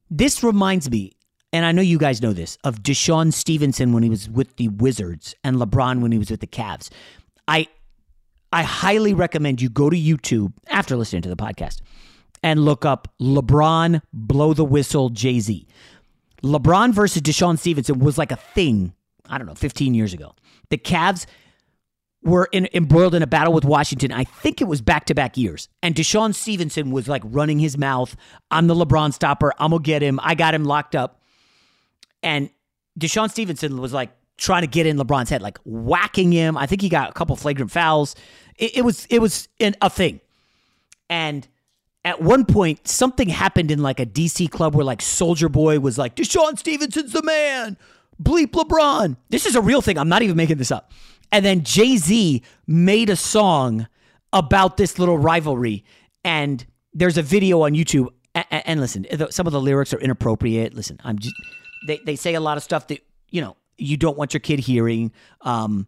this 0.09 0.43
reminds 0.43 0.91
me, 0.91 1.13
and 1.51 1.65
I 1.65 1.71
know 1.71 1.81
you 1.81 1.97
guys 1.97 2.21
know 2.21 2.33
this, 2.33 2.57
of 2.63 2.83
DeShawn 2.83 3.33
Stevenson 3.33 3.93
when 3.93 4.03
he 4.03 4.09
was 4.09 4.29
with 4.29 4.55
the 4.57 4.67
Wizards 4.67 5.33
and 5.43 5.57
LeBron 5.57 6.01
when 6.01 6.11
he 6.11 6.19
was 6.19 6.29
with 6.29 6.41
the 6.41 6.47
Cavs. 6.47 6.89
I 7.47 7.67
I 8.51 8.61
highly 8.61 9.15
recommend 9.15 9.61
you 9.61 9.69
go 9.69 9.89
to 9.89 9.97
YouTube 9.97 10.53
after 10.67 10.95
listening 10.95 11.23
to 11.23 11.29
the 11.29 11.35
podcast 11.35 11.81
and 12.43 12.63
look 12.63 12.85
up 12.85 13.07
LeBron 13.19 14.01
blow 14.13 14.53
the 14.53 14.65
whistle 14.65 15.09
Jay 15.09 15.39
Z. 15.39 15.67
LeBron 16.43 16.93
versus 16.93 17.21
DeShawn 17.21 17.57
Stevenson 17.57 17.97
was 17.97 18.17
like 18.17 18.31
a 18.31 18.35
thing. 18.35 18.93
I 19.27 19.37
don't 19.39 19.47
know, 19.47 19.55
15 19.55 19.95
years 19.95 20.13
ago. 20.13 20.35
The 20.69 20.77
Cavs 20.77 21.25
were 22.23 22.47
in, 22.51 22.67
embroiled 22.73 23.15
in 23.15 23.21
a 23.21 23.27
battle 23.27 23.53
with 23.53 23.65
Washington. 23.65 24.11
I 24.11 24.23
think 24.23 24.61
it 24.61 24.65
was 24.65 24.81
back 24.81 25.05
to 25.05 25.15
back 25.15 25.37
years. 25.37 25.69
And 25.81 25.93
DeShawn 25.93 26.33
Stevenson 26.33 26.91
was 26.91 27.07
like 27.07 27.21
running 27.25 27.59
his 27.59 27.77
mouth. 27.77 28.15
I'm 28.49 28.67
the 28.67 28.75
LeBron 28.75 29.13
stopper. 29.13 29.53
I'm 29.59 29.71
going 29.71 29.83
to 29.83 29.85
get 29.85 30.01
him. 30.01 30.19
I 30.23 30.35
got 30.35 30.53
him 30.53 30.63
locked 30.63 30.95
up. 30.95 31.21
And 32.21 32.49
DeShawn 32.99 33.29
Stevenson 33.29 33.79
was 33.81 33.93
like 33.93 34.11
trying 34.37 34.61
to 34.61 34.67
get 34.67 34.85
in 34.85 34.97
LeBron's 34.97 35.29
head, 35.29 35.41
like 35.41 35.57
whacking 35.65 36.31
him. 36.31 36.57
I 36.57 36.65
think 36.65 36.81
he 36.81 36.89
got 36.89 37.09
a 37.09 37.13
couple 37.13 37.35
flagrant 37.35 37.71
fouls. 37.71 38.15
It, 38.57 38.77
it 38.77 38.81
was 38.85 39.05
it 39.09 39.19
was 39.19 39.49
an, 39.59 39.75
a 39.81 39.89
thing. 39.89 40.21
And 41.09 41.47
at 42.05 42.21
one 42.21 42.45
point, 42.45 42.87
something 42.87 43.29
happened 43.29 43.71
in 43.71 43.81
like 43.81 43.99
a 43.99 44.05
DC 44.05 44.49
club 44.49 44.75
where 44.75 44.85
like 44.85 44.99
Soulja 44.99 45.51
Boy 45.51 45.79
was 45.79 45.97
like, 45.97 46.15
DeShawn 46.15 46.57
Stevenson's 46.57 47.13
the 47.13 47.23
man. 47.23 47.77
Bleep 48.21 48.51
LeBron. 48.51 49.17
This 49.29 49.45
is 49.45 49.55
a 49.55 49.61
real 49.61 49.81
thing. 49.81 49.97
I'm 49.97 50.09
not 50.09 50.21
even 50.21 50.37
making 50.37 50.57
this 50.57 50.71
up. 50.71 50.91
And 51.33 51.43
then 51.43 51.63
Jay 51.63 51.97
Z 51.97 52.43
made 52.67 53.09
a 53.09 53.17
song 53.17 53.87
about 54.31 54.77
this 54.77 54.99
little 54.99 55.17
rivalry. 55.17 55.83
And 56.23 56.65
there's 56.93 57.17
a 57.17 57.23
video 57.23 57.63
on 57.63 57.73
YouTube. 57.73 58.07
And, 58.35 58.79
listen, 58.79 59.05
some 59.31 59.47
of 59.47 59.53
the 59.53 59.59
lyrics 59.59 59.93
are 59.93 59.99
inappropriate. 59.99 60.73
Listen, 60.73 60.99
I'm 61.03 61.19
just, 61.19 61.35
they, 61.87 61.99
they 62.05 62.15
say 62.15 62.35
a 62.35 62.39
lot 62.39 62.57
of 62.57 62.63
stuff 62.63 62.87
that, 62.87 63.05
you 63.29 63.41
know, 63.41 63.57
you 63.77 63.97
don't 63.97 64.17
want 64.17 64.33
your 64.33 64.41
kid 64.41 64.59
hearing. 64.59 65.11
Um, 65.41 65.87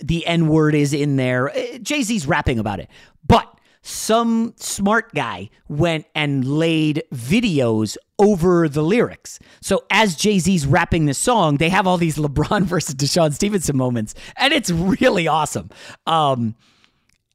the 0.00 0.26
N 0.26 0.48
word 0.48 0.74
is 0.74 0.92
in 0.92 1.16
there. 1.16 1.50
Uh, 1.50 1.78
Jay 1.78 2.02
Z's 2.02 2.26
rapping 2.26 2.58
about 2.58 2.80
it. 2.80 2.88
But 3.26 3.60
some 3.82 4.54
smart 4.56 5.14
guy 5.14 5.50
went 5.68 6.06
and 6.14 6.46
laid 6.46 7.04
videos 7.12 7.96
over 8.18 8.68
the 8.68 8.82
lyrics. 8.82 9.38
So 9.60 9.84
as 9.90 10.16
Jay 10.16 10.38
Z's 10.38 10.66
rapping 10.66 11.06
the 11.06 11.14
song, 11.14 11.56
they 11.58 11.68
have 11.68 11.86
all 11.86 11.98
these 11.98 12.16
LeBron 12.16 12.62
versus 12.64 12.94
DeShawn 12.94 13.32
Stevenson 13.32 13.76
moments, 13.76 14.14
and 14.36 14.52
it's 14.52 14.70
really 14.70 15.28
awesome. 15.28 15.70
Um, 16.06 16.54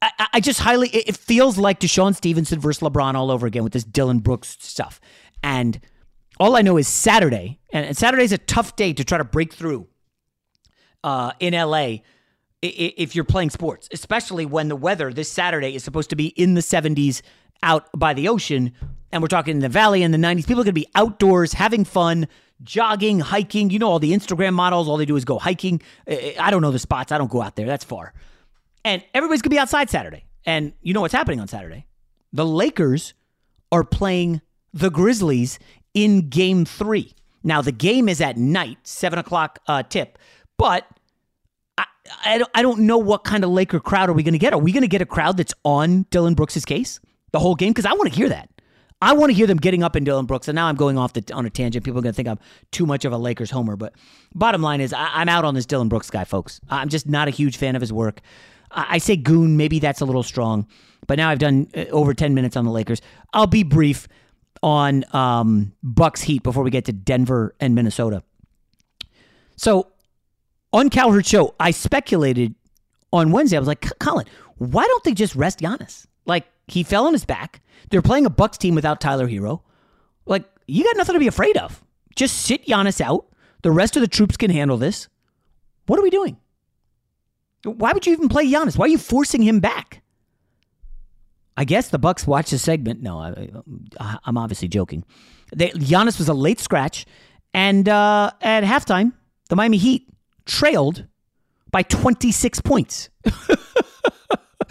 I, 0.02 0.28
I 0.34 0.40
just 0.40 0.60
highly, 0.60 0.88
it 0.88 1.16
feels 1.16 1.56
like 1.58 1.80
DeShawn 1.80 2.14
Stevenson 2.14 2.60
versus 2.60 2.82
LeBron 2.82 3.14
all 3.14 3.30
over 3.30 3.46
again 3.46 3.64
with 3.64 3.72
this 3.72 3.84
Dillon 3.84 4.18
Brooks 4.18 4.56
stuff. 4.60 5.00
And 5.42 5.80
all 6.38 6.56
I 6.56 6.62
know 6.62 6.76
is 6.76 6.88
Saturday, 6.88 7.60
and 7.72 7.96
Saturday's 7.96 8.32
a 8.32 8.38
tough 8.38 8.76
day 8.76 8.92
to 8.92 9.04
try 9.04 9.18
to 9.18 9.24
break 9.24 9.52
through 9.52 9.86
uh, 11.02 11.32
in 11.38 11.54
LA 11.54 11.98
if 12.62 13.14
you're 13.14 13.24
playing 13.24 13.50
sports, 13.50 13.88
especially 13.92 14.46
when 14.46 14.68
the 14.68 14.76
weather 14.76 15.12
this 15.12 15.30
Saturday 15.30 15.74
is 15.74 15.84
supposed 15.84 16.10
to 16.10 16.16
be 16.16 16.28
in 16.28 16.54
the 16.54 16.62
70s 16.62 17.20
out 17.64 17.88
by 17.96 18.14
the 18.14 18.28
ocean. 18.28 18.72
And 19.10 19.22
we're 19.22 19.28
talking 19.28 19.56
in 19.56 19.60
the 19.60 19.68
valley 19.68 20.02
in 20.02 20.12
the 20.12 20.18
90s. 20.18 20.46
People 20.46 20.60
are 20.60 20.64
going 20.64 20.66
to 20.66 20.72
be 20.72 20.86
outdoors 20.94 21.52
having 21.52 21.84
fun, 21.84 22.28
jogging, 22.62 23.20
hiking. 23.20 23.70
You 23.70 23.78
know, 23.78 23.88
all 23.88 23.98
the 23.98 24.12
Instagram 24.12 24.52
models, 24.52 24.88
all 24.88 24.96
they 24.96 25.06
do 25.06 25.16
is 25.16 25.24
go 25.24 25.38
hiking. 25.38 25.80
I 26.06 26.50
don't 26.50 26.62
know 26.62 26.70
the 26.70 26.78
spots. 26.78 27.10
I 27.10 27.18
don't 27.18 27.30
go 27.30 27.42
out 27.42 27.56
there. 27.56 27.66
That's 27.66 27.84
far. 27.84 28.12
And 28.84 29.02
everybody's 29.14 29.40
going 29.40 29.50
to 29.50 29.54
be 29.54 29.58
outside 29.58 29.90
Saturday. 29.90 30.24
And 30.44 30.74
you 30.82 30.92
know 30.92 31.00
what's 31.00 31.14
happening 31.14 31.40
on 31.40 31.48
Saturday? 31.48 31.86
The 32.32 32.44
Lakers 32.44 33.14
are 33.72 33.84
playing 33.84 34.42
the 34.72 34.90
Grizzlies 34.90 35.58
in 35.94 36.28
game 36.28 36.64
three. 36.64 37.14
Now, 37.42 37.62
the 37.62 37.72
game 37.72 38.08
is 38.08 38.20
at 38.20 38.36
night, 38.36 38.78
7 38.82 39.18
o'clock 39.18 39.58
uh, 39.68 39.82
tip, 39.82 40.18
but 40.58 40.86
I 42.24 42.38
don't, 42.38 42.50
I 42.54 42.62
don't 42.62 42.80
know 42.80 42.98
what 42.98 43.24
kind 43.24 43.44
of 43.44 43.50
Laker 43.50 43.80
crowd 43.80 44.08
are 44.08 44.12
we 44.12 44.22
going 44.22 44.32
to 44.32 44.38
get. 44.38 44.52
Are 44.52 44.58
we 44.58 44.72
going 44.72 44.82
to 44.82 44.88
get 44.88 45.00
a 45.00 45.06
crowd 45.06 45.36
that's 45.36 45.54
on 45.64 46.06
Dillon 46.10 46.34
Brooks' 46.34 46.64
case 46.64 47.00
the 47.34 47.40
whole 47.40 47.56
game? 47.56 47.72
Because 47.72 47.84
I 47.84 47.94
want 47.94 48.08
to 48.10 48.16
hear 48.16 48.28
that. 48.28 48.48
I 49.02 49.12
want 49.12 49.30
to 49.30 49.34
hear 49.34 49.48
them 49.48 49.58
getting 49.58 49.82
up 49.82 49.96
in 49.96 50.04
Dillon 50.04 50.24
Brooks. 50.24 50.46
And 50.46 50.54
now 50.54 50.68
I'm 50.68 50.76
going 50.76 50.96
off 50.96 51.14
the, 51.14 51.34
on 51.34 51.44
a 51.44 51.50
tangent. 51.50 51.84
People 51.84 51.98
are 51.98 52.02
going 52.02 52.12
to 52.12 52.16
think 52.16 52.28
I'm 52.28 52.38
too 52.70 52.86
much 52.86 53.04
of 53.04 53.12
a 53.12 53.18
Lakers 53.18 53.50
homer. 53.50 53.74
But 53.74 53.92
bottom 54.36 54.62
line 54.62 54.80
is, 54.80 54.92
I, 54.92 55.20
am 55.20 55.28
out 55.28 55.44
on 55.44 55.56
this 55.56 55.66
Dillon 55.66 55.88
Brooks 55.88 56.10
guy, 56.10 56.22
folks. 56.22 56.60
I'm 56.70 56.88
just 56.88 57.08
not 57.08 57.26
a 57.26 57.32
huge 57.32 57.56
fan 57.56 57.74
of 57.74 57.80
his 57.80 57.92
work. 57.92 58.20
I, 58.70 58.86
I 58.90 58.98
say 58.98 59.16
goon. 59.16 59.56
Maybe 59.56 59.80
that's 59.80 60.00
a 60.00 60.04
little 60.04 60.22
strong. 60.22 60.68
But 61.08 61.16
now 61.16 61.28
I've 61.28 61.40
done 61.40 61.66
uh, 61.76 61.86
over 61.90 62.14
10 62.14 62.34
minutes 62.34 62.56
on 62.56 62.64
the 62.64 62.70
Lakers. 62.70 63.02
I'll 63.32 63.48
be 63.48 63.64
brief 63.64 64.06
on 64.62 65.04
um, 65.12 65.72
Bucks 65.82 66.22
Heat 66.22 66.44
before 66.44 66.62
we 66.62 66.70
get 66.70 66.84
to 66.84 66.92
Denver 66.92 67.56
and 67.58 67.74
Minnesota. 67.74 68.22
So 69.56 69.88
on 70.72 70.88
Cowherd 70.88 71.26
Show, 71.26 71.56
I 71.58 71.72
speculated 71.72 72.54
on 73.12 73.32
Wednesday. 73.32 73.56
I 73.56 73.60
was 73.60 73.68
like, 73.68 73.86
Colin, 73.98 74.26
why 74.58 74.84
don't 74.84 75.02
they 75.02 75.14
just 75.14 75.34
rest 75.34 75.58
Giannis? 75.58 76.06
Like, 76.26 76.46
he 76.66 76.82
fell 76.82 77.06
on 77.06 77.12
his 77.12 77.24
back. 77.24 77.60
They're 77.90 78.02
playing 78.02 78.26
a 78.26 78.30
Bucks 78.30 78.58
team 78.58 78.74
without 78.74 79.00
Tyler 79.00 79.28
Herro. 79.28 79.62
Like, 80.26 80.44
you 80.66 80.84
got 80.84 80.96
nothing 80.96 81.14
to 81.14 81.20
be 81.20 81.26
afraid 81.26 81.56
of. 81.56 81.82
Just 82.16 82.42
sit 82.42 82.66
Giannis 82.66 83.00
out. 83.00 83.26
The 83.62 83.70
rest 83.70 83.96
of 83.96 84.00
the 84.00 84.08
troops 84.08 84.36
can 84.36 84.50
handle 84.50 84.76
this. 84.76 85.08
What 85.86 85.98
are 85.98 86.02
we 86.02 86.10
doing? 86.10 86.38
Why 87.64 87.92
would 87.92 88.06
you 88.06 88.12
even 88.12 88.28
play 88.28 88.46
Giannis? 88.46 88.76
Why 88.76 88.86
are 88.86 88.88
you 88.88 88.98
forcing 88.98 89.42
him 89.42 89.60
back? 89.60 90.02
I 91.56 91.64
guess 91.64 91.88
the 91.88 91.98
Bucks 91.98 92.26
watched 92.26 92.50
the 92.50 92.58
segment. 92.58 93.00
No, 93.00 93.18
I, 93.18 94.18
am 94.26 94.36
obviously 94.36 94.68
joking. 94.68 95.04
They, 95.54 95.70
Giannis 95.70 96.18
was 96.18 96.28
a 96.28 96.34
late 96.34 96.60
scratch, 96.60 97.06
and 97.52 97.88
uh, 97.88 98.32
at 98.40 98.64
halftime, 98.64 99.12
the 99.48 99.56
Miami 99.56 99.76
Heat 99.76 100.08
trailed 100.46 101.06
by 101.70 101.82
26 101.82 102.60
points. 102.60 103.08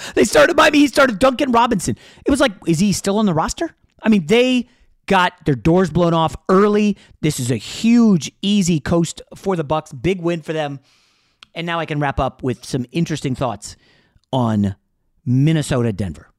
they 0.15 0.23
started 0.23 0.55
by 0.55 0.69
me. 0.69 0.79
He 0.79 0.87
started 0.87 1.19
Duncan 1.19 1.51
Robinson. 1.51 1.97
It 2.25 2.31
was 2.31 2.39
like, 2.39 2.53
is 2.67 2.79
he 2.79 2.93
still 2.93 3.17
on 3.17 3.25
the 3.25 3.33
roster? 3.33 3.75
I 4.01 4.09
mean, 4.09 4.25
they 4.25 4.67
got 5.05 5.33
their 5.45 5.55
doors 5.55 5.89
blown 5.89 6.13
off 6.13 6.35
early. 6.49 6.97
This 7.21 7.39
is 7.39 7.51
a 7.51 7.57
huge, 7.57 8.31
easy 8.41 8.79
coast 8.79 9.21
for 9.35 9.55
the 9.55 9.63
Bucks. 9.63 9.91
Big 9.91 10.21
win 10.21 10.41
for 10.41 10.53
them. 10.53 10.79
And 11.55 11.67
now 11.67 11.79
I 11.79 11.85
can 11.85 11.99
wrap 11.99 12.19
up 12.19 12.41
with 12.41 12.65
some 12.65 12.85
interesting 12.91 13.35
thoughts 13.35 13.75
on 14.31 14.75
Minnesota 15.25 15.93
Denver. 15.93 16.29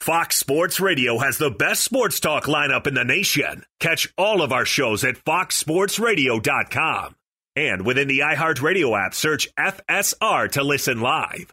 Fox 0.00 0.36
Sports 0.36 0.80
Radio 0.80 1.18
has 1.18 1.36
the 1.36 1.50
best 1.50 1.84
sports 1.84 2.20
talk 2.20 2.44
lineup 2.44 2.86
in 2.86 2.94
the 2.94 3.04
nation. 3.04 3.64
Catch 3.80 4.10
all 4.16 4.40
of 4.40 4.50
our 4.50 4.64
shows 4.64 5.04
at 5.04 5.16
foxsportsradio.com. 5.16 7.16
And 7.54 7.84
within 7.84 8.08
the 8.08 8.20
iHeartRadio 8.20 8.98
app, 8.98 9.12
search 9.12 9.54
FSR 9.56 10.50
to 10.52 10.62
listen 10.62 11.00
live. 11.00 11.52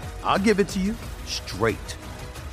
I'll 0.23 0.39
give 0.39 0.59
it 0.59 0.67
to 0.69 0.79
you 0.79 0.95
straight. 1.25 1.97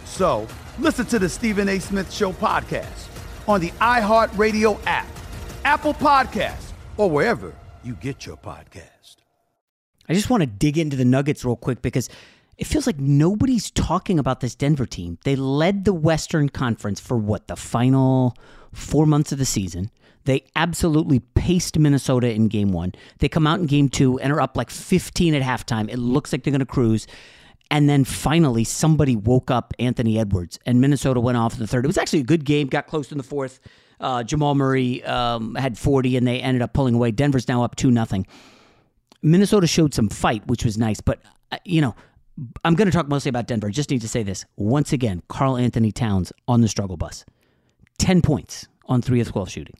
So 0.04 0.46
listen 0.78 1.06
to 1.06 1.18
the 1.18 1.28
Stephen 1.28 1.68
A. 1.68 1.78
Smith 1.78 2.12
Show 2.12 2.32
podcast 2.32 3.08
on 3.46 3.60
the 3.60 3.70
iHeartRadio 3.72 4.78
app, 4.86 5.08
Apple 5.64 5.94
Podcasts, 5.94 6.72
or 6.96 7.10
wherever 7.10 7.54
you 7.82 7.94
get 7.94 8.26
your 8.26 8.36
podcast. 8.36 9.16
I 10.08 10.14
just 10.14 10.30
want 10.30 10.42
to 10.42 10.46
dig 10.46 10.78
into 10.78 10.96
the 10.96 11.04
Nuggets 11.04 11.44
real 11.44 11.56
quick 11.56 11.82
because 11.82 12.08
it 12.56 12.66
feels 12.66 12.86
like 12.86 12.98
nobody's 12.98 13.70
talking 13.70 14.18
about 14.18 14.40
this 14.40 14.54
Denver 14.54 14.86
team. 14.86 15.18
They 15.24 15.36
led 15.36 15.84
the 15.84 15.92
Western 15.92 16.48
Conference 16.48 16.98
for 16.98 17.16
what, 17.16 17.46
the 17.46 17.56
final 17.56 18.36
four 18.72 19.06
months 19.06 19.32
of 19.32 19.38
the 19.38 19.44
season. 19.44 19.90
They 20.24 20.44
absolutely 20.56 21.20
paced 21.20 21.78
Minnesota 21.78 22.30
in 22.32 22.48
game 22.48 22.72
one. 22.72 22.92
They 23.18 23.28
come 23.28 23.46
out 23.46 23.60
in 23.60 23.66
game 23.66 23.88
two 23.88 24.18
and 24.18 24.32
are 24.32 24.40
up 24.40 24.56
like 24.56 24.70
15 24.70 25.34
at 25.34 25.42
halftime. 25.42 25.88
It 25.88 25.98
looks 25.98 26.32
like 26.32 26.42
they're 26.42 26.50
going 26.50 26.58
to 26.60 26.66
cruise. 26.66 27.06
And 27.70 27.88
then 27.88 28.04
finally, 28.04 28.64
somebody 28.64 29.14
woke 29.14 29.50
up 29.50 29.74
Anthony 29.78 30.18
Edwards, 30.18 30.58
and 30.64 30.80
Minnesota 30.80 31.20
went 31.20 31.36
off 31.36 31.54
in 31.54 31.58
the 31.58 31.66
third. 31.66 31.84
It 31.84 31.88
was 31.88 31.98
actually 31.98 32.20
a 32.20 32.24
good 32.24 32.44
game, 32.44 32.66
got 32.68 32.86
close 32.86 33.12
in 33.12 33.18
the 33.18 33.24
fourth. 33.24 33.60
Uh, 34.00 34.22
Jamal 34.22 34.54
Murray 34.54 35.04
um, 35.04 35.54
had 35.54 35.76
40, 35.76 36.16
and 36.16 36.26
they 36.26 36.40
ended 36.40 36.62
up 36.62 36.72
pulling 36.72 36.94
away. 36.94 37.10
Denver's 37.10 37.46
now 37.46 37.62
up 37.62 37.76
2 37.76 37.90
nothing. 37.90 38.26
Minnesota 39.22 39.66
showed 39.66 39.92
some 39.92 40.08
fight, 40.08 40.46
which 40.46 40.64
was 40.64 40.78
nice. 40.78 41.00
But, 41.00 41.20
uh, 41.52 41.58
you 41.64 41.80
know, 41.80 41.94
I'm 42.64 42.74
going 42.74 42.86
to 42.86 42.92
talk 42.92 43.08
mostly 43.08 43.28
about 43.28 43.46
Denver. 43.46 43.68
Just 43.70 43.90
need 43.90 44.00
to 44.00 44.08
say 44.08 44.22
this. 44.22 44.44
Once 44.56 44.92
again, 44.92 45.22
Karl-Anthony 45.28 45.92
Towns 45.92 46.32
on 46.46 46.60
the 46.62 46.68
struggle 46.68 46.96
bus. 46.96 47.24
10 47.98 48.22
points 48.22 48.66
on 48.86 49.02
3 49.02 49.20
of 49.20 49.28
12 49.28 49.50
shooting. 49.50 49.76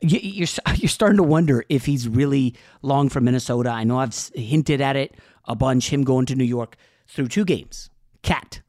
You're, 0.00 0.48
you're 0.74 0.88
starting 0.88 1.18
to 1.18 1.22
wonder 1.22 1.64
if 1.68 1.84
he's 1.84 2.08
really 2.08 2.54
long 2.82 3.08
for 3.08 3.20
Minnesota. 3.20 3.68
I 3.70 3.84
know 3.84 3.98
I've 3.98 4.14
hinted 4.34 4.80
at 4.80 4.96
it 4.96 5.14
a 5.44 5.54
bunch, 5.54 5.90
him 5.90 6.02
going 6.02 6.26
to 6.26 6.34
New 6.34 6.44
York 6.44 6.76
through 7.06 7.28
two 7.28 7.44
games. 7.44 7.90
KAT, 8.22 8.62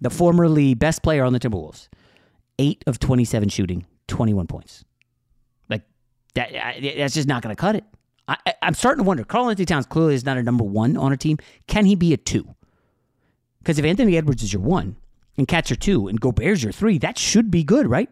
the 0.00 0.10
formerly 0.10 0.74
best 0.74 1.02
player 1.02 1.24
on 1.24 1.32
the 1.32 1.40
Timberwolves, 1.40 1.88
8 2.58 2.84
of 2.86 2.98
27 2.98 3.48
shooting, 3.48 3.86
21 4.08 4.46
points. 4.46 4.84
Like, 5.68 5.82
that, 6.34 6.50
that's 6.52 7.14
just 7.14 7.28
not 7.28 7.42
going 7.42 7.54
to 7.54 7.60
cut 7.60 7.76
it. 7.76 7.84
I, 8.28 8.54
am 8.62 8.74
starting 8.74 9.02
to 9.02 9.08
wonder. 9.08 9.24
Karl-Anthony 9.24 9.66
Towns 9.66 9.86
clearly 9.86 10.14
is 10.14 10.24
not 10.24 10.36
a 10.36 10.42
number 10.42 10.62
one 10.62 10.96
on 10.96 11.12
a 11.12 11.16
team. 11.16 11.38
Can 11.66 11.84
he 11.84 11.96
be 11.96 12.12
a 12.12 12.16
two? 12.16 12.54
Because 13.58 13.78
if 13.78 13.84
Anthony 13.84 14.16
Edwards 14.16 14.42
is 14.42 14.52
your 14.52 14.62
one 14.62 14.96
and 15.36 15.48
KAT's 15.48 15.70
your 15.70 15.76
two 15.76 16.06
and 16.06 16.20
Gobert's 16.20 16.62
your 16.62 16.72
three, 16.72 16.98
that 16.98 17.18
should 17.18 17.50
be 17.50 17.64
good, 17.64 17.88
right? 17.88 18.08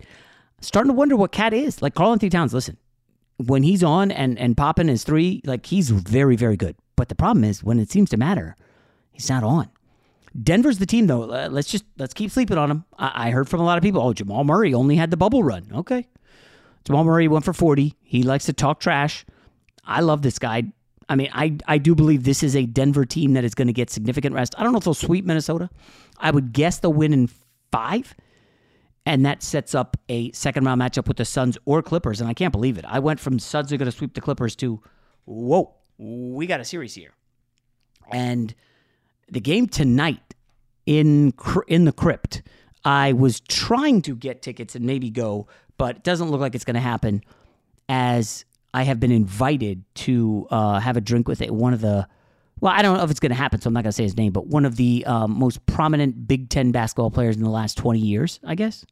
Starting 0.60 0.90
to 0.90 0.94
wonder 0.94 1.14
what 1.14 1.30
KAT 1.30 1.54
is. 1.54 1.80
Like 1.80 1.94
Karl-Anthony 1.94 2.30
Towns, 2.30 2.52
listen, 2.52 2.76
when 3.36 3.62
he's 3.62 3.84
on 3.84 4.10
and, 4.10 4.36
and 4.38 4.56
popping 4.56 4.88
his 4.88 5.04
three, 5.04 5.40
like 5.44 5.66
he's 5.66 5.90
very, 5.90 6.34
very 6.34 6.56
good. 6.56 6.74
But 6.96 7.08
the 7.08 7.14
problem 7.14 7.44
is 7.44 7.62
when 7.62 7.78
it 7.78 7.90
seems 7.90 8.10
to 8.10 8.16
matter, 8.16 8.56
he's 9.18 9.28
not 9.28 9.44
on. 9.44 9.68
Denver's 10.42 10.78
the 10.78 10.86
team, 10.86 11.06
though. 11.06 11.24
Uh, 11.30 11.48
let's 11.50 11.70
just 11.70 11.84
let's 11.98 12.14
keep 12.14 12.30
sleeping 12.30 12.56
on 12.56 12.70
him. 12.70 12.84
I, 12.98 13.28
I 13.28 13.30
heard 13.30 13.48
from 13.48 13.60
a 13.60 13.64
lot 13.64 13.76
of 13.76 13.82
people. 13.82 14.00
Oh, 14.00 14.14
Jamal 14.14 14.44
Murray 14.44 14.72
only 14.72 14.96
had 14.96 15.10
the 15.10 15.18
bubble 15.18 15.42
run. 15.42 15.68
Okay, 15.74 16.08
Jamal 16.84 17.04
Murray 17.04 17.28
went 17.28 17.44
for 17.44 17.52
forty. 17.52 17.94
He 18.02 18.22
likes 18.22 18.46
to 18.46 18.54
talk 18.54 18.80
trash. 18.80 19.26
I 19.84 20.00
love 20.00 20.22
this 20.22 20.38
guy. 20.38 20.72
I 21.08 21.16
mean, 21.16 21.30
I, 21.32 21.56
I 21.66 21.78
do 21.78 21.94
believe 21.94 22.24
this 22.24 22.42
is 22.42 22.54
a 22.54 22.66
Denver 22.66 23.06
team 23.06 23.32
that 23.32 23.44
is 23.44 23.54
going 23.54 23.68
to 23.68 23.72
get 23.72 23.88
significant 23.88 24.34
rest. 24.34 24.54
I 24.58 24.62
don't 24.62 24.72
know 24.72 24.78
if 24.78 24.84
they'll 24.84 24.92
sweep 24.92 25.24
Minnesota. 25.24 25.70
I 26.18 26.30
would 26.30 26.52
guess 26.52 26.80
they'll 26.80 26.92
win 26.92 27.14
in 27.14 27.30
five. 27.72 28.14
And 29.06 29.24
that 29.24 29.42
sets 29.42 29.74
up 29.74 29.96
a 30.10 30.30
second 30.32 30.64
round 30.64 30.82
matchup 30.82 31.08
with 31.08 31.16
the 31.16 31.24
Suns 31.24 31.56
or 31.64 31.82
Clippers. 31.82 32.20
And 32.20 32.28
I 32.28 32.34
can't 32.34 32.52
believe 32.52 32.76
it. 32.76 32.84
I 32.86 32.98
went 32.98 33.20
from 33.20 33.38
Suns 33.38 33.72
are 33.72 33.78
going 33.78 33.90
to 33.90 33.96
sweep 33.96 34.12
the 34.12 34.20
Clippers 34.20 34.54
to, 34.56 34.82
whoa, 35.24 35.74
we 35.96 36.46
got 36.46 36.60
a 36.60 36.64
series 36.64 36.92
here. 36.92 37.14
And 38.12 38.54
the 39.30 39.40
game 39.40 39.66
tonight 39.66 40.34
in 40.86 41.34
in 41.66 41.84
the 41.84 41.92
crypt, 41.92 42.42
I 42.84 43.12
was 43.12 43.40
trying 43.40 44.02
to 44.02 44.16
get 44.16 44.42
tickets 44.42 44.74
and 44.74 44.84
maybe 44.84 45.10
go, 45.10 45.46
but 45.76 45.96
it 45.96 46.02
doesn't 46.04 46.30
look 46.30 46.40
like 46.40 46.54
it's 46.54 46.64
going 46.64 46.74
to 46.74 46.80
happen 46.80 47.22
as 47.88 48.44
I 48.74 48.82
have 48.82 49.00
been 49.00 49.12
invited 49.12 49.84
to 49.96 50.46
uh, 50.50 50.80
have 50.80 50.96
a 50.96 51.00
drink 51.00 51.28
with 51.28 51.40
it. 51.42 51.52
One 51.52 51.72
of 51.72 51.80
the, 51.80 52.06
well, 52.60 52.72
I 52.74 52.82
don't 52.82 52.96
know 52.96 53.04
if 53.04 53.10
it's 53.10 53.20
going 53.20 53.30
to 53.30 53.36
happen, 53.36 53.60
so 53.60 53.68
I'm 53.68 53.74
not 53.74 53.82
going 53.82 53.90
to 53.90 53.96
say 53.96 54.02
his 54.02 54.16
name, 54.16 54.32
but 54.32 54.46
one 54.46 54.64
of 54.64 54.76
the 54.76 55.04
um, 55.06 55.38
most 55.38 55.64
prominent 55.66 56.26
Big 56.26 56.48
Ten 56.48 56.72
basketball 56.72 57.10
players 57.10 57.36
in 57.36 57.42
the 57.42 57.50
last 57.50 57.76
20 57.76 57.98
years, 57.98 58.40
I 58.44 58.54
guess. 58.54 58.84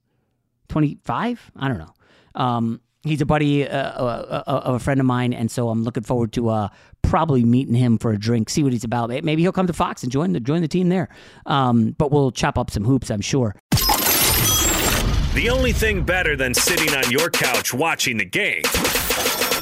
25? 0.68 1.52
I 1.56 1.68
don't 1.68 1.78
know. 1.78 1.94
Um, 2.34 2.80
he's 3.06 3.20
a 3.20 3.26
buddy 3.26 3.66
uh, 3.66 3.76
uh, 3.76 4.42
uh, 4.46 4.52
of 4.64 4.74
a 4.74 4.78
friend 4.78 5.00
of 5.00 5.06
mine, 5.06 5.32
and 5.32 5.50
so 5.50 5.68
I'm 5.68 5.82
looking 5.82 6.02
forward 6.02 6.32
to 6.32 6.48
uh, 6.48 6.68
probably 7.02 7.44
meeting 7.44 7.74
him 7.74 7.98
for 7.98 8.12
a 8.12 8.18
drink, 8.18 8.50
see 8.50 8.62
what 8.62 8.72
he's 8.72 8.84
about. 8.84 9.10
Maybe 9.10 9.42
he'll 9.42 9.52
come 9.52 9.66
to 9.66 9.72
Fox 9.72 10.02
and 10.02 10.12
join 10.12 10.32
the 10.32 10.40
join 10.40 10.62
the 10.62 10.68
team 10.68 10.88
there. 10.88 11.08
Um, 11.46 11.94
but 11.98 12.10
we'll 12.10 12.32
chop 12.32 12.58
up 12.58 12.70
some 12.70 12.84
hoops, 12.84 13.10
I'm 13.10 13.20
sure. 13.20 13.54
The 15.34 15.50
only 15.50 15.72
thing 15.72 16.02
better 16.02 16.34
than 16.34 16.54
sitting 16.54 16.94
on 16.96 17.10
your 17.10 17.28
couch 17.30 17.74
watching 17.74 18.16
the 18.16 18.24
game 18.24 18.62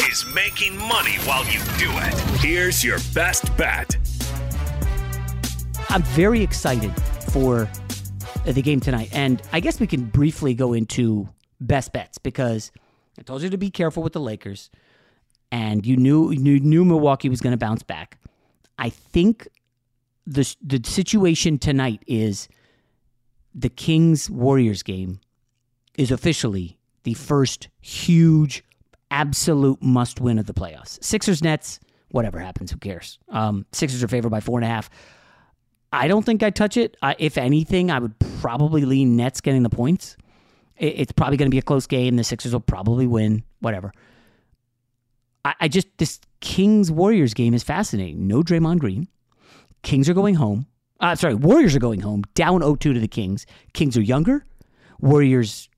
is 0.09 0.24
making 0.33 0.78
money 0.78 1.16
while 1.24 1.44
you 1.46 1.59
do 1.78 1.90
it. 1.90 2.14
Here's 2.40 2.85
your 2.85 2.98
best 3.12 3.57
bet. 3.57 3.96
I'm 5.88 6.02
very 6.02 6.42
excited 6.42 6.92
for 7.33 7.68
the 8.44 8.62
game 8.62 8.80
tonight, 8.80 9.11
and 9.12 9.42
I 9.52 9.61
guess 9.61 9.80
we 9.80 9.87
can 9.87 10.04
briefly 10.04 10.54
go 10.54 10.72
into 10.72 11.28
best 11.61 11.92
bets 11.92 12.18
because 12.18 12.70
I 13.18 13.22
told 13.22 13.42
you 13.42 13.50
to 13.50 13.57
be 13.57 13.70
careful 13.70 14.03
with 14.03 14.12
the 14.12 14.20
Lakers, 14.20 14.70
and 15.53 15.87
you 15.87 15.96
knew 15.96 16.31
you 16.31 16.61
knew 16.61 16.85
Milwaukee 16.85 17.29
was 17.29 17.40
going 17.40 17.53
to 17.53 17.59
bounce 17.59 17.83
back. 17.83 18.18
I 18.79 18.90
think 18.90 19.48
the 20.27 20.55
the 20.62 20.81
situation 20.85 21.59
tonight 21.59 22.03
is 22.07 22.48
the 23.55 23.68
Kings 23.68 24.29
Warriors 24.29 24.83
game 24.83 25.20
is 25.96 26.11
officially 26.11 26.77
the 27.05 27.14
first 27.14 27.68
huge, 27.81 28.64
absolute 29.11 29.81
must 29.83 30.20
win 30.20 30.38
of 30.38 30.46
the 30.46 30.55
playoffs. 30.55 31.03
Sixers 31.05 31.42
Nets, 31.42 31.79
whatever 32.11 32.40
happens, 32.40 32.72
who 32.72 32.79
cares? 32.79 33.18
Um, 33.29 33.66
Sixers 33.72 34.03
are 34.03 34.09
favored 34.09 34.31
by 34.31 34.40
four 34.40 34.59
and 34.59 34.64
a 34.64 34.68
half. 34.68 34.90
I 35.92 36.09
don't 36.09 36.24
think 36.24 36.42
I'd 36.42 36.57
touch 36.57 36.77
it. 36.77 36.96
I, 37.03 37.14
if 37.20 37.38
anything, 37.38 37.90
I 37.90 38.00
would 38.00 38.18
probably 38.40 38.85
lean 38.85 39.16
Nets 39.16 39.40
getting 39.40 39.62
the 39.62 39.70
points. 39.70 40.16
It, 40.76 40.94
it's 40.98 41.12
probably 41.12 41.37
going 41.37 41.46
to 41.46 41.54
be 41.54 41.58
a 41.58 41.62
close 41.62 41.87
game. 41.87 42.16
The 42.16 42.24
Sixers 42.24 42.52
will 42.52 42.60
probably 42.60 43.06
win, 43.06 43.42
whatever. 43.60 43.92
I, 45.44 45.54
I 45.60 45.68
just, 45.68 45.88
this 45.98 46.20
Kings 46.40 46.90
Warriors 46.90 47.34
game 47.34 47.54
is 47.54 47.62
fascinating. 47.62 48.26
No 48.26 48.42
Draymond 48.42 48.78
Green. 48.78 49.08
Kings 49.82 50.08
are 50.08 50.14
going 50.14 50.34
home. 50.37 50.66
Uh, 51.00 51.14
sorry, 51.14 51.34
Warriors 51.34 51.74
are 51.74 51.80
going 51.80 52.00
home, 52.00 52.22
down 52.34 52.60
0 52.60 52.76
2 52.76 52.94
to 52.94 53.00
the 53.00 53.08
Kings. 53.08 53.46
Kings 53.72 53.96
are 53.96 54.02
younger. 54.02 54.46
Warriors 55.00 55.68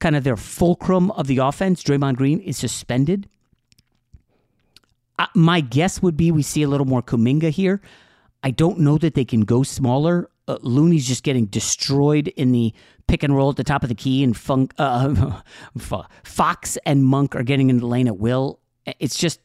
kind 0.00 0.16
of 0.16 0.24
their 0.24 0.36
fulcrum 0.36 1.10
of 1.12 1.26
the 1.26 1.38
offense, 1.38 1.82
Draymond 1.82 2.16
Green, 2.16 2.40
is 2.40 2.56
suspended. 2.56 3.28
Uh, 5.18 5.26
my 5.34 5.60
guess 5.60 6.00
would 6.00 6.16
be 6.16 6.30
we 6.30 6.42
see 6.42 6.62
a 6.62 6.68
little 6.68 6.86
more 6.86 7.02
Kuminga 7.02 7.50
here. 7.50 7.80
I 8.42 8.50
don't 8.52 8.78
know 8.78 8.98
that 8.98 9.14
they 9.14 9.24
can 9.24 9.40
go 9.40 9.62
smaller. 9.62 10.30
Uh, 10.48 10.56
Looney's 10.62 11.06
just 11.06 11.22
getting 11.22 11.44
destroyed 11.46 12.28
in 12.28 12.52
the 12.52 12.72
pick 13.06 13.22
and 13.22 13.36
roll 13.36 13.50
at 13.50 13.56
the 13.56 13.64
top 13.64 13.82
of 13.82 13.90
the 13.90 13.94
key, 13.94 14.24
and 14.24 14.36
Funk, 14.36 14.72
uh, 14.78 15.40
Fox 16.24 16.78
and 16.86 17.04
Monk 17.04 17.36
are 17.36 17.42
getting 17.42 17.68
in 17.70 17.78
the 17.78 17.86
lane 17.86 18.08
at 18.08 18.18
will. 18.18 18.58
It's 18.98 19.18
just, 19.18 19.40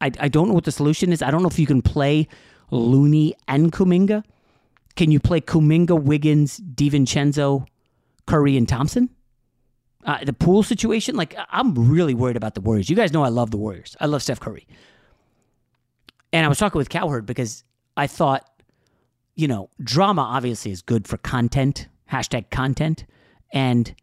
I, 0.00 0.10
I 0.18 0.28
don't 0.28 0.48
know 0.48 0.54
what 0.54 0.64
the 0.64 0.72
solution 0.72 1.12
is. 1.12 1.22
I 1.22 1.30
don't 1.30 1.42
know 1.42 1.48
if 1.48 1.58
you 1.58 1.66
can 1.66 1.82
play 1.82 2.26
Looney 2.70 3.34
and 3.46 3.72
Kuminga. 3.72 4.24
Can 4.96 5.12
you 5.12 5.20
play 5.20 5.40
Kuminga, 5.40 6.00
Wiggins, 6.00 6.58
DiVincenzo, 6.58 7.66
Curry, 8.26 8.56
and 8.56 8.68
Thompson? 8.68 9.10
Uh, 10.04 10.24
the 10.24 10.32
Poole 10.32 10.62
situation, 10.64 11.14
like 11.14 11.36
I'm 11.50 11.74
really 11.74 12.14
worried 12.14 12.36
about 12.36 12.54
the 12.54 12.60
Warriors. 12.60 12.90
You 12.90 12.96
guys 12.96 13.12
know 13.12 13.22
I 13.22 13.28
love 13.28 13.50
the 13.50 13.56
Warriors. 13.56 13.96
I 14.00 14.06
love 14.06 14.22
Steph 14.22 14.40
Curry. 14.40 14.66
And 16.32 16.44
I 16.44 16.48
was 16.48 16.58
talking 16.58 16.78
with 16.78 16.88
Cowherd 16.88 17.26
because 17.26 17.62
I 17.96 18.06
thought, 18.06 18.48
you 19.38 19.46
know, 19.46 19.70
drama 19.80 20.20
obviously 20.20 20.72
is 20.72 20.82
good 20.82 21.06
for 21.06 21.16
content, 21.16 21.86
hashtag 22.10 22.50
content. 22.50 23.04
And 23.52 23.94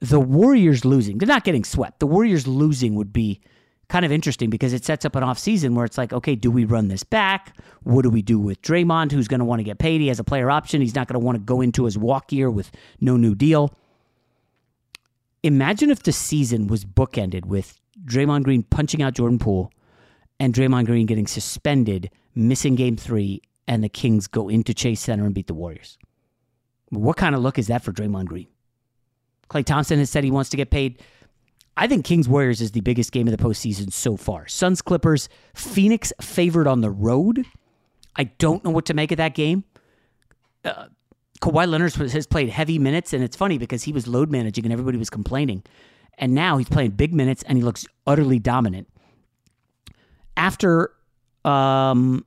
the 0.00 0.18
Warriors 0.18 0.86
losing, 0.86 1.18
they're 1.18 1.28
not 1.28 1.44
getting 1.44 1.62
swept. 1.62 2.00
The 2.00 2.06
Warriors 2.06 2.48
losing 2.48 2.94
would 2.94 3.12
be 3.12 3.42
kind 3.90 4.06
of 4.06 4.10
interesting 4.10 4.48
because 4.48 4.72
it 4.72 4.82
sets 4.82 5.04
up 5.04 5.14
an 5.14 5.22
off 5.22 5.38
season 5.38 5.74
where 5.74 5.84
it's 5.84 5.98
like, 5.98 6.14
okay, 6.14 6.34
do 6.34 6.50
we 6.50 6.64
run 6.64 6.88
this 6.88 7.04
back? 7.04 7.54
What 7.82 8.02
do 8.02 8.08
we 8.08 8.22
do 8.22 8.38
with 8.38 8.62
Draymond, 8.62 9.12
who's 9.12 9.28
going 9.28 9.40
to 9.40 9.44
want 9.44 9.60
to 9.60 9.64
get 9.64 9.78
paid? 9.78 10.00
He 10.00 10.08
has 10.08 10.18
a 10.18 10.24
player 10.24 10.50
option. 10.50 10.80
He's 10.80 10.94
not 10.94 11.06
going 11.06 11.20
to 11.20 11.24
want 11.24 11.36
to 11.36 11.44
go 11.44 11.60
into 11.60 11.84
his 11.84 11.98
walk 11.98 12.32
year 12.32 12.50
with 12.50 12.70
no 13.02 13.18
new 13.18 13.34
deal. 13.34 13.74
Imagine 15.42 15.90
if 15.90 16.02
the 16.02 16.12
season 16.12 16.66
was 16.66 16.86
bookended 16.86 17.44
with 17.44 17.78
Draymond 18.06 18.44
Green 18.44 18.62
punching 18.62 19.02
out 19.02 19.12
Jordan 19.12 19.38
Poole 19.38 19.70
and 20.40 20.54
Draymond 20.54 20.86
Green 20.86 21.04
getting 21.04 21.26
suspended, 21.26 22.10
missing 22.34 22.74
game 22.74 22.96
three, 22.96 23.42
and 23.68 23.84
the 23.84 23.88
Kings 23.88 24.26
go 24.26 24.48
into 24.48 24.74
Chase 24.74 25.00
Center 25.00 25.26
and 25.26 25.34
beat 25.34 25.46
the 25.46 25.54
Warriors. 25.54 25.98
What 26.88 27.18
kind 27.18 27.34
of 27.34 27.42
look 27.42 27.58
is 27.58 27.66
that 27.66 27.84
for 27.84 27.92
Draymond 27.92 28.24
Green? 28.24 28.48
Klay 29.50 29.64
Thompson 29.64 29.98
has 29.98 30.10
said 30.10 30.24
he 30.24 30.30
wants 30.30 30.50
to 30.50 30.56
get 30.56 30.70
paid. 30.70 31.02
I 31.76 31.86
think 31.86 32.04
Kings 32.04 32.28
Warriors 32.28 32.60
is 32.60 32.72
the 32.72 32.80
biggest 32.80 33.12
game 33.12 33.28
of 33.28 33.36
the 33.36 33.42
postseason 33.42 33.92
so 33.92 34.16
far. 34.16 34.48
Suns 34.48 34.82
Clippers, 34.82 35.28
Phoenix 35.54 36.12
favored 36.20 36.66
on 36.66 36.80
the 36.80 36.90
road. 36.90 37.44
I 38.16 38.24
don't 38.24 38.64
know 38.64 38.70
what 38.70 38.86
to 38.86 38.94
make 38.94 39.12
of 39.12 39.18
that 39.18 39.34
game. 39.34 39.64
Uh, 40.64 40.86
Kawhi 41.40 41.68
Leonard 41.68 41.94
has 41.94 42.26
played 42.26 42.48
heavy 42.48 42.78
minutes, 42.78 43.12
and 43.12 43.22
it's 43.22 43.36
funny 43.36 43.58
because 43.58 43.84
he 43.84 43.92
was 43.92 44.08
load 44.08 44.30
managing 44.30 44.64
and 44.64 44.72
everybody 44.72 44.98
was 44.98 45.10
complaining. 45.10 45.62
And 46.16 46.34
now 46.34 46.56
he's 46.56 46.68
playing 46.68 46.92
big 46.92 47.14
minutes 47.14 47.44
and 47.44 47.56
he 47.56 47.62
looks 47.62 47.86
utterly 48.06 48.40
dominant. 48.40 48.88
After, 50.36 50.90
um, 51.44 52.24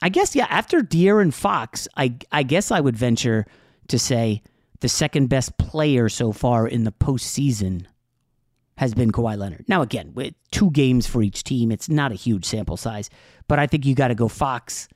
I 0.00 0.08
guess, 0.08 0.36
yeah, 0.36 0.46
after 0.48 0.80
De'Aaron 0.80 1.32
Fox, 1.32 1.88
I, 1.96 2.14
I 2.30 2.42
guess 2.42 2.70
I 2.70 2.80
would 2.80 2.96
venture 2.96 3.46
to 3.88 3.98
say 3.98 4.42
the 4.80 4.88
second 4.88 5.28
best 5.28 5.58
player 5.58 6.08
so 6.08 6.32
far 6.32 6.68
in 6.68 6.84
the 6.84 6.92
postseason 6.92 7.86
has 8.76 8.94
been 8.94 9.10
Kawhi 9.10 9.36
Leonard. 9.36 9.64
Now, 9.68 9.82
again, 9.82 10.12
with 10.14 10.34
two 10.52 10.70
games 10.70 11.06
for 11.06 11.20
each 11.22 11.42
team, 11.42 11.72
it's 11.72 11.88
not 11.88 12.12
a 12.12 12.14
huge 12.14 12.44
sample 12.44 12.76
size, 12.76 13.10
but 13.48 13.58
I 13.58 13.66
think 13.66 13.84
you 13.84 13.94
got 13.94 14.08
to 14.08 14.14
go 14.14 14.28
Fox 14.28 14.88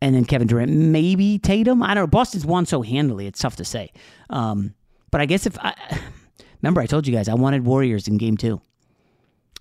and 0.00 0.14
then 0.14 0.24
Kevin 0.24 0.48
Durant, 0.48 0.70
maybe 0.70 1.38
Tatum. 1.38 1.82
I 1.82 1.94
don't 1.94 2.02
know. 2.02 2.06
Boston's 2.08 2.44
won 2.44 2.66
so 2.66 2.82
handily; 2.82 3.26
it's 3.26 3.40
tough 3.40 3.56
to 3.56 3.64
say. 3.64 3.92
Um, 4.30 4.74
but 5.12 5.20
I 5.20 5.26
guess 5.26 5.46
if 5.46 5.56
I 5.60 5.74
remember, 6.62 6.80
I 6.80 6.86
told 6.86 7.06
you 7.06 7.14
guys 7.14 7.28
I 7.28 7.34
wanted 7.34 7.64
Warriors 7.64 8.08
in 8.08 8.18
Game 8.18 8.36
Two, 8.36 8.60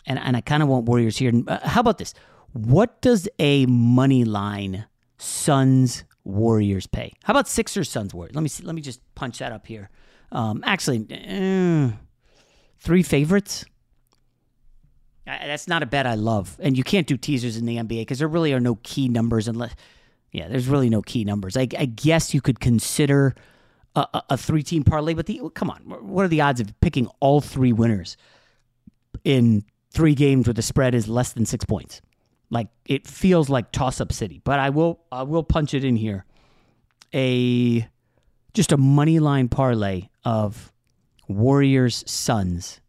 and 0.07 0.17
and 0.17 0.35
I 0.35 0.41
kind 0.41 0.63
of 0.63 0.69
want 0.69 0.85
Warriors 0.85 1.17
here. 1.17 1.31
Uh, 1.47 1.59
how 1.67 1.81
about 1.81 1.99
this? 1.99 2.15
What 2.53 3.01
does 3.01 3.29
a 3.39 3.65
money 3.65 4.25
line 4.25 4.85
Suns 5.17 6.03
Warriors 6.23 6.87
pay? 6.87 7.13
How 7.23 7.31
about 7.31 7.47
Sixers 7.47 7.89
Suns 7.89 8.13
Warriors? 8.13 8.35
Let 8.35 8.41
me 8.41 8.49
see. 8.49 8.63
Let 8.63 8.75
me 8.75 8.81
just 8.81 9.01
punch 9.15 9.39
that 9.39 9.51
up 9.51 9.67
here. 9.67 9.89
Um, 10.31 10.63
actually, 10.65 11.05
uh, 11.11 11.95
three 12.79 13.03
favorites. 13.03 13.65
That's 15.25 15.67
not 15.67 15.83
a 15.83 15.85
bet 15.85 16.07
I 16.07 16.15
love, 16.15 16.57
and 16.59 16.77
you 16.77 16.83
can't 16.83 17.07
do 17.07 17.15
teasers 17.15 17.55
in 17.55 17.65
the 17.65 17.77
NBA 17.77 18.01
because 18.01 18.19
there 18.19 18.27
really 18.27 18.53
are 18.53 18.59
no 18.59 18.75
key 18.83 19.07
numbers 19.07 19.47
unless 19.47 19.75
yeah, 20.31 20.47
there's 20.47 20.67
really 20.67 20.89
no 20.89 21.01
key 21.01 21.23
numbers. 21.23 21.57
I, 21.57 21.67
I 21.77 21.85
guess 21.85 22.33
you 22.33 22.41
could 22.41 22.59
consider 22.59 23.35
a, 23.95 24.07
a, 24.13 24.23
a 24.31 24.37
three 24.37 24.63
team 24.63 24.83
parlay, 24.83 25.13
but 25.13 25.25
the 25.25 25.41
come 25.53 25.69
on, 25.69 25.81
what 25.81 26.25
are 26.25 26.29
the 26.29 26.41
odds 26.41 26.59
of 26.59 26.73
picking 26.79 27.07
all 27.19 27.41
three 27.41 27.73
winners 27.73 28.17
in 29.23 29.63
three 29.91 30.15
games 30.15 30.47
where 30.47 30.53
the 30.53 30.61
spread 30.61 30.95
is 30.95 31.07
less 31.07 31.33
than 31.33 31.45
six 31.45 31.65
points? 31.65 32.01
Like 32.51 32.67
it 32.85 33.07
feels 33.07 33.49
like 33.49 33.71
toss 33.71 33.99
up 33.99 34.11
city, 34.11 34.41
but 34.43 34.59
I 34.59 34.69
will 34.69 34.99
I 35.11 35.23
will 35.23 35.43
punch 35.43 35.73
it 35.73 35.83
in 35.83 35.95
here. 35.95 36.25
A 37.13 37.87
just 38.53 38.71
a 38.71 38.77
money 38.77 39.19
line 39.19 39.47
parlay 39.47 40.09
of 40.23 40.71
Warriors 41.27 42.03
Suns. 42.05 42.81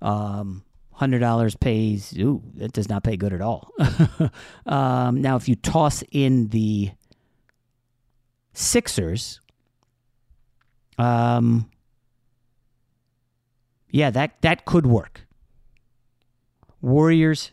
Um, 0.00 0.64
hundred 0.92 1.18
dollars 1.18 1.54
pays. 1.54 2.16
Ooh, 2.18 2.42
that 2.54 2.72
does 2.72 2.88
not 2.88 3.04
pay 3.04 3.16
good 3.16 3.32
at 3.32 3.40
all. 3.42 3.70
um, 4.66 5.20
now, 5.20 5.36
if 5.36 5.48
you 5.48 5.54
toss 5.54 6.02
in 6.10 6.48
the 6.48 6.90
Sixers, 8.54 9.40
um, 10.96 11.70
yeah, 13.90 14.10
that 14.10 14.40
that 14.42 14.64
could 14.64 14.86
work. 14.86 15.26
Warriors, 16.80 17.50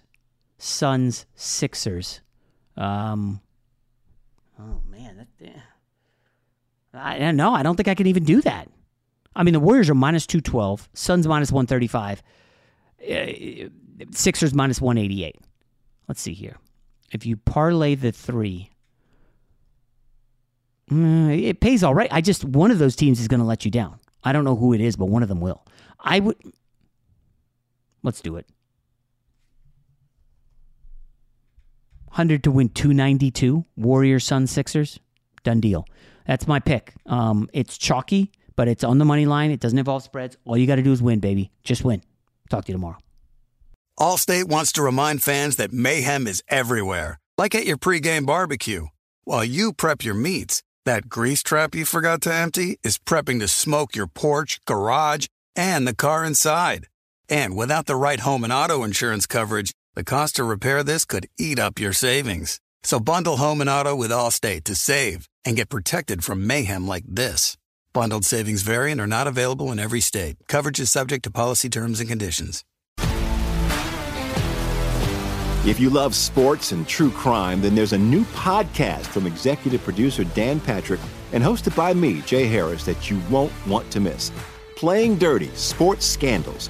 Suns, 0.63 1.26
Sixers. 1.34 2.21
Um, 2.78 3.41
oh 4.60 4.80
man, 4.88 5.26
that, 5.39 5.56
I 6.93 7.32
no, 7.32 7.56
I 7.56 7.63
don't 7.63 7.76
think 7.76 7.88
I 7.88 7.95
can 7.95 8.06
even 8.06 8.24
do 8.24 8.41
that. 8.41 8.69
I 9.36 9.41
mean, 9.41 9.54
the 9.54 9.60
Warriors 9.60 9.89
are 9.89 9.95
minus 9.95 10.28
two 10.28 10.39
twelve, 10.39 10.88
Suns 10.93 11.28
minus 11.28 11.52
one 11.52 11.65
thirty 11.65 11.88
five, 11.88 12.21
uh, 13.10 13.26
Sixers 14.12 14.54
minus 14.54 14.80
one 14.80 15.00
eighty 15.00 15.24
eight. 15.26 15.39
Let's 16.08 16.21
see 16.21 16.34
here. 16.34 16.58
If 17.12 17.26
you 17.26 17.38
parlay 17.38 17.95
the 17.95 18.12
three, 18.12 18.69
mm, 20.91 21.43
it 21.43 21.60
pays 21.60 21.84
all 21.84 21.95
right. 21.95 22.13
I 22.13 22.21
just 22.21 22.45
one 22.45 22.69
of 22.69 22.78
those 22.78 22.95
teams 22.95 23.19
is 23.19 23.28
going 23.28 23.39
to 23.39 23.47
let 23.47 23.65
you 23.65 23.71
down. 23.71 24.00
I 24.24 24.32
don't 24.32 24.43
know 24.43 24.56
who 24.56 24.74
it 24.74 24.82
is, 24.82 24.95
but 24.95 25.08
one 25.08 25.24
of 25.24 25.30
them 25.30 25.41
will. 25.41 25.65
I 26.00 26.19
would. 26.19 26.38
Let's 28.04 28.21
do 28.21 28.36
it. 28.36 28.45
100 32.12 32.43
to 32.43 32.52
win 32.52 32.69
292. 32.69 33.65
Warriors, 33.78 34.26
Suns, 34.26 34.52
Sixers. 34.52 35.00
Done 35.43 35.60
deal. 35.60 35.86
That's 36.28 36.47
my 36.47 36.60
pick. 36.60 36.93
Um, 37.06 37.50
it's 37.54 37.78
chalky, 37.78 38.32
but 38.56 38.67
it's 38.67 38.84
on 38.84 38.97
the 38.97 39.06
money 39.06 39.26
line. 39.26 39.52
It 39.52 39.60
doesn't 39.60 39.80
involve 39.80 40.04
spreads. 40.04 40.38
All 40.45 40.58
you 40.58 40.67
got 40.67 40.76
to 40.76 40.84
do 40.84 40.91
is 40.91 41.02
win, 41.02 41.19
baby. 41.19 41.52
Just 41.63 41.84
win. 41.84 42.02
Talk 42.50 42.65
to 42.65 42.71
you 42.71 42.76
tomorrow. 42.76 42.97
Allstate 44.00 44.45
wants 44.45 44.71
to 44.74 44.82
remind 44.82 45.24
fans 45.24 45.56
that 45.56 45.71
mayhem 45.71 46.28
is 46.28 46.43
everywhere, 46.47 47.19
like 47.38 47.56
at 47.56 47.65
your 47.65 47.78
pregame 47.78 48.26
barbecue. 48.26 48.88
While 49.24 49.45
you 49.45 49.74
prep 49.74 50.04
your 50.04 50.15
meats, 50.15 50.63
that 50.86 51.08
grease 51.08 51.43
trap 51.43 51.76
you 51.76 51.86
forgot 51.86 52.21
to 52.24 52.34
empty 52.34 52.78
is 52.84 52.97
prepping 52.97 53.39
to 53.39 53.47
smoke 53.47 53.95
your 53.95 54.08
porch, 54.08 54.60
garage, 54.65 55.28
and 55.56 55.88
the 55.88 55.95
car 55.95 56.26
inside. 56.26 56.88
And 57.30 57.56
without 57.56 57.86
the 57.86 57.95
right 57.95 58.19
home 58.19 58.43
and 58.43 58.52
auto 58.52 58.84
insurance 58.84 59.26
coverage, 59.28 59.71
the 59.93 60.04
cost 60.06 60.38
to 60.38 60.43
repair 60.43 60.84
this 60.84 61.04
could 61.04 61.27
eat 61.38 61.60
up 61.60 61.77
your 61.77 61.91
savings. 61.91 62.62
So 62.84 62.99
bundle 62.99 63.38
home 63.38 63.60
and 63.60 63.69
auto 63.69 63.93
with 63.93 64.10
Allstate 64.10 64.63
to 64.65 64.75
save 64.75 65.27
and 65.43 65.56
get 65.56 65.69
protected 65.69 66.23
from 66.23 66.47
mayhem 66.47 66.88
like 66.88 67.04
this. 67.06 67.58
Bundled 67.93 68.23
savings 68.23 68.62
variant 68.62 69.01
are 69.01 69.08
not 69.08 69.27
available 69.27 69.69
in 69.71 69.80
every 69.80 69.99
state. 69.99 70.38
Coverage 70.47 70.80
is 70.80 70.89
subject 70.89 71.23
to 71.25 71.32
policy 71.32 71.69
terms 71.69 71.99
and 71.99 72.08
conditions. 72.08 72.63
If 75.63 75.80
you 75.80 75.89
love 75.89 76.15
sports 76.15 76.71
and 76.71 76.88
true 76.88 77.12
crime, 77.12 77.62
then 77.62 77.75
there's 77.75 77.93
a 77.93 77.97
new 77.97 78.23
podcast 78.25 79.08
from 79.08 79.27
executive 79.27 79.84
producer 79.84 80.23
Dan 80.23 80.60
Patrick 80.62 81.01
and 81.34 81.43
hosted 81.43 81.75
by 81.75 81.93
me, 81.93 82.21
Jay 82.21 82.47
Harris, 82.47 82.86
that 82.86 83.12
you 83.12 83.21
won't 83.30 83.54
want 83.67 83.91
to 83.91 83.99
miss. 83.99 84.32
Playing 84.77 85.17
Dirty 85.17 85.49
Sports 85.49 86.06
Scandals. 86.06 86.69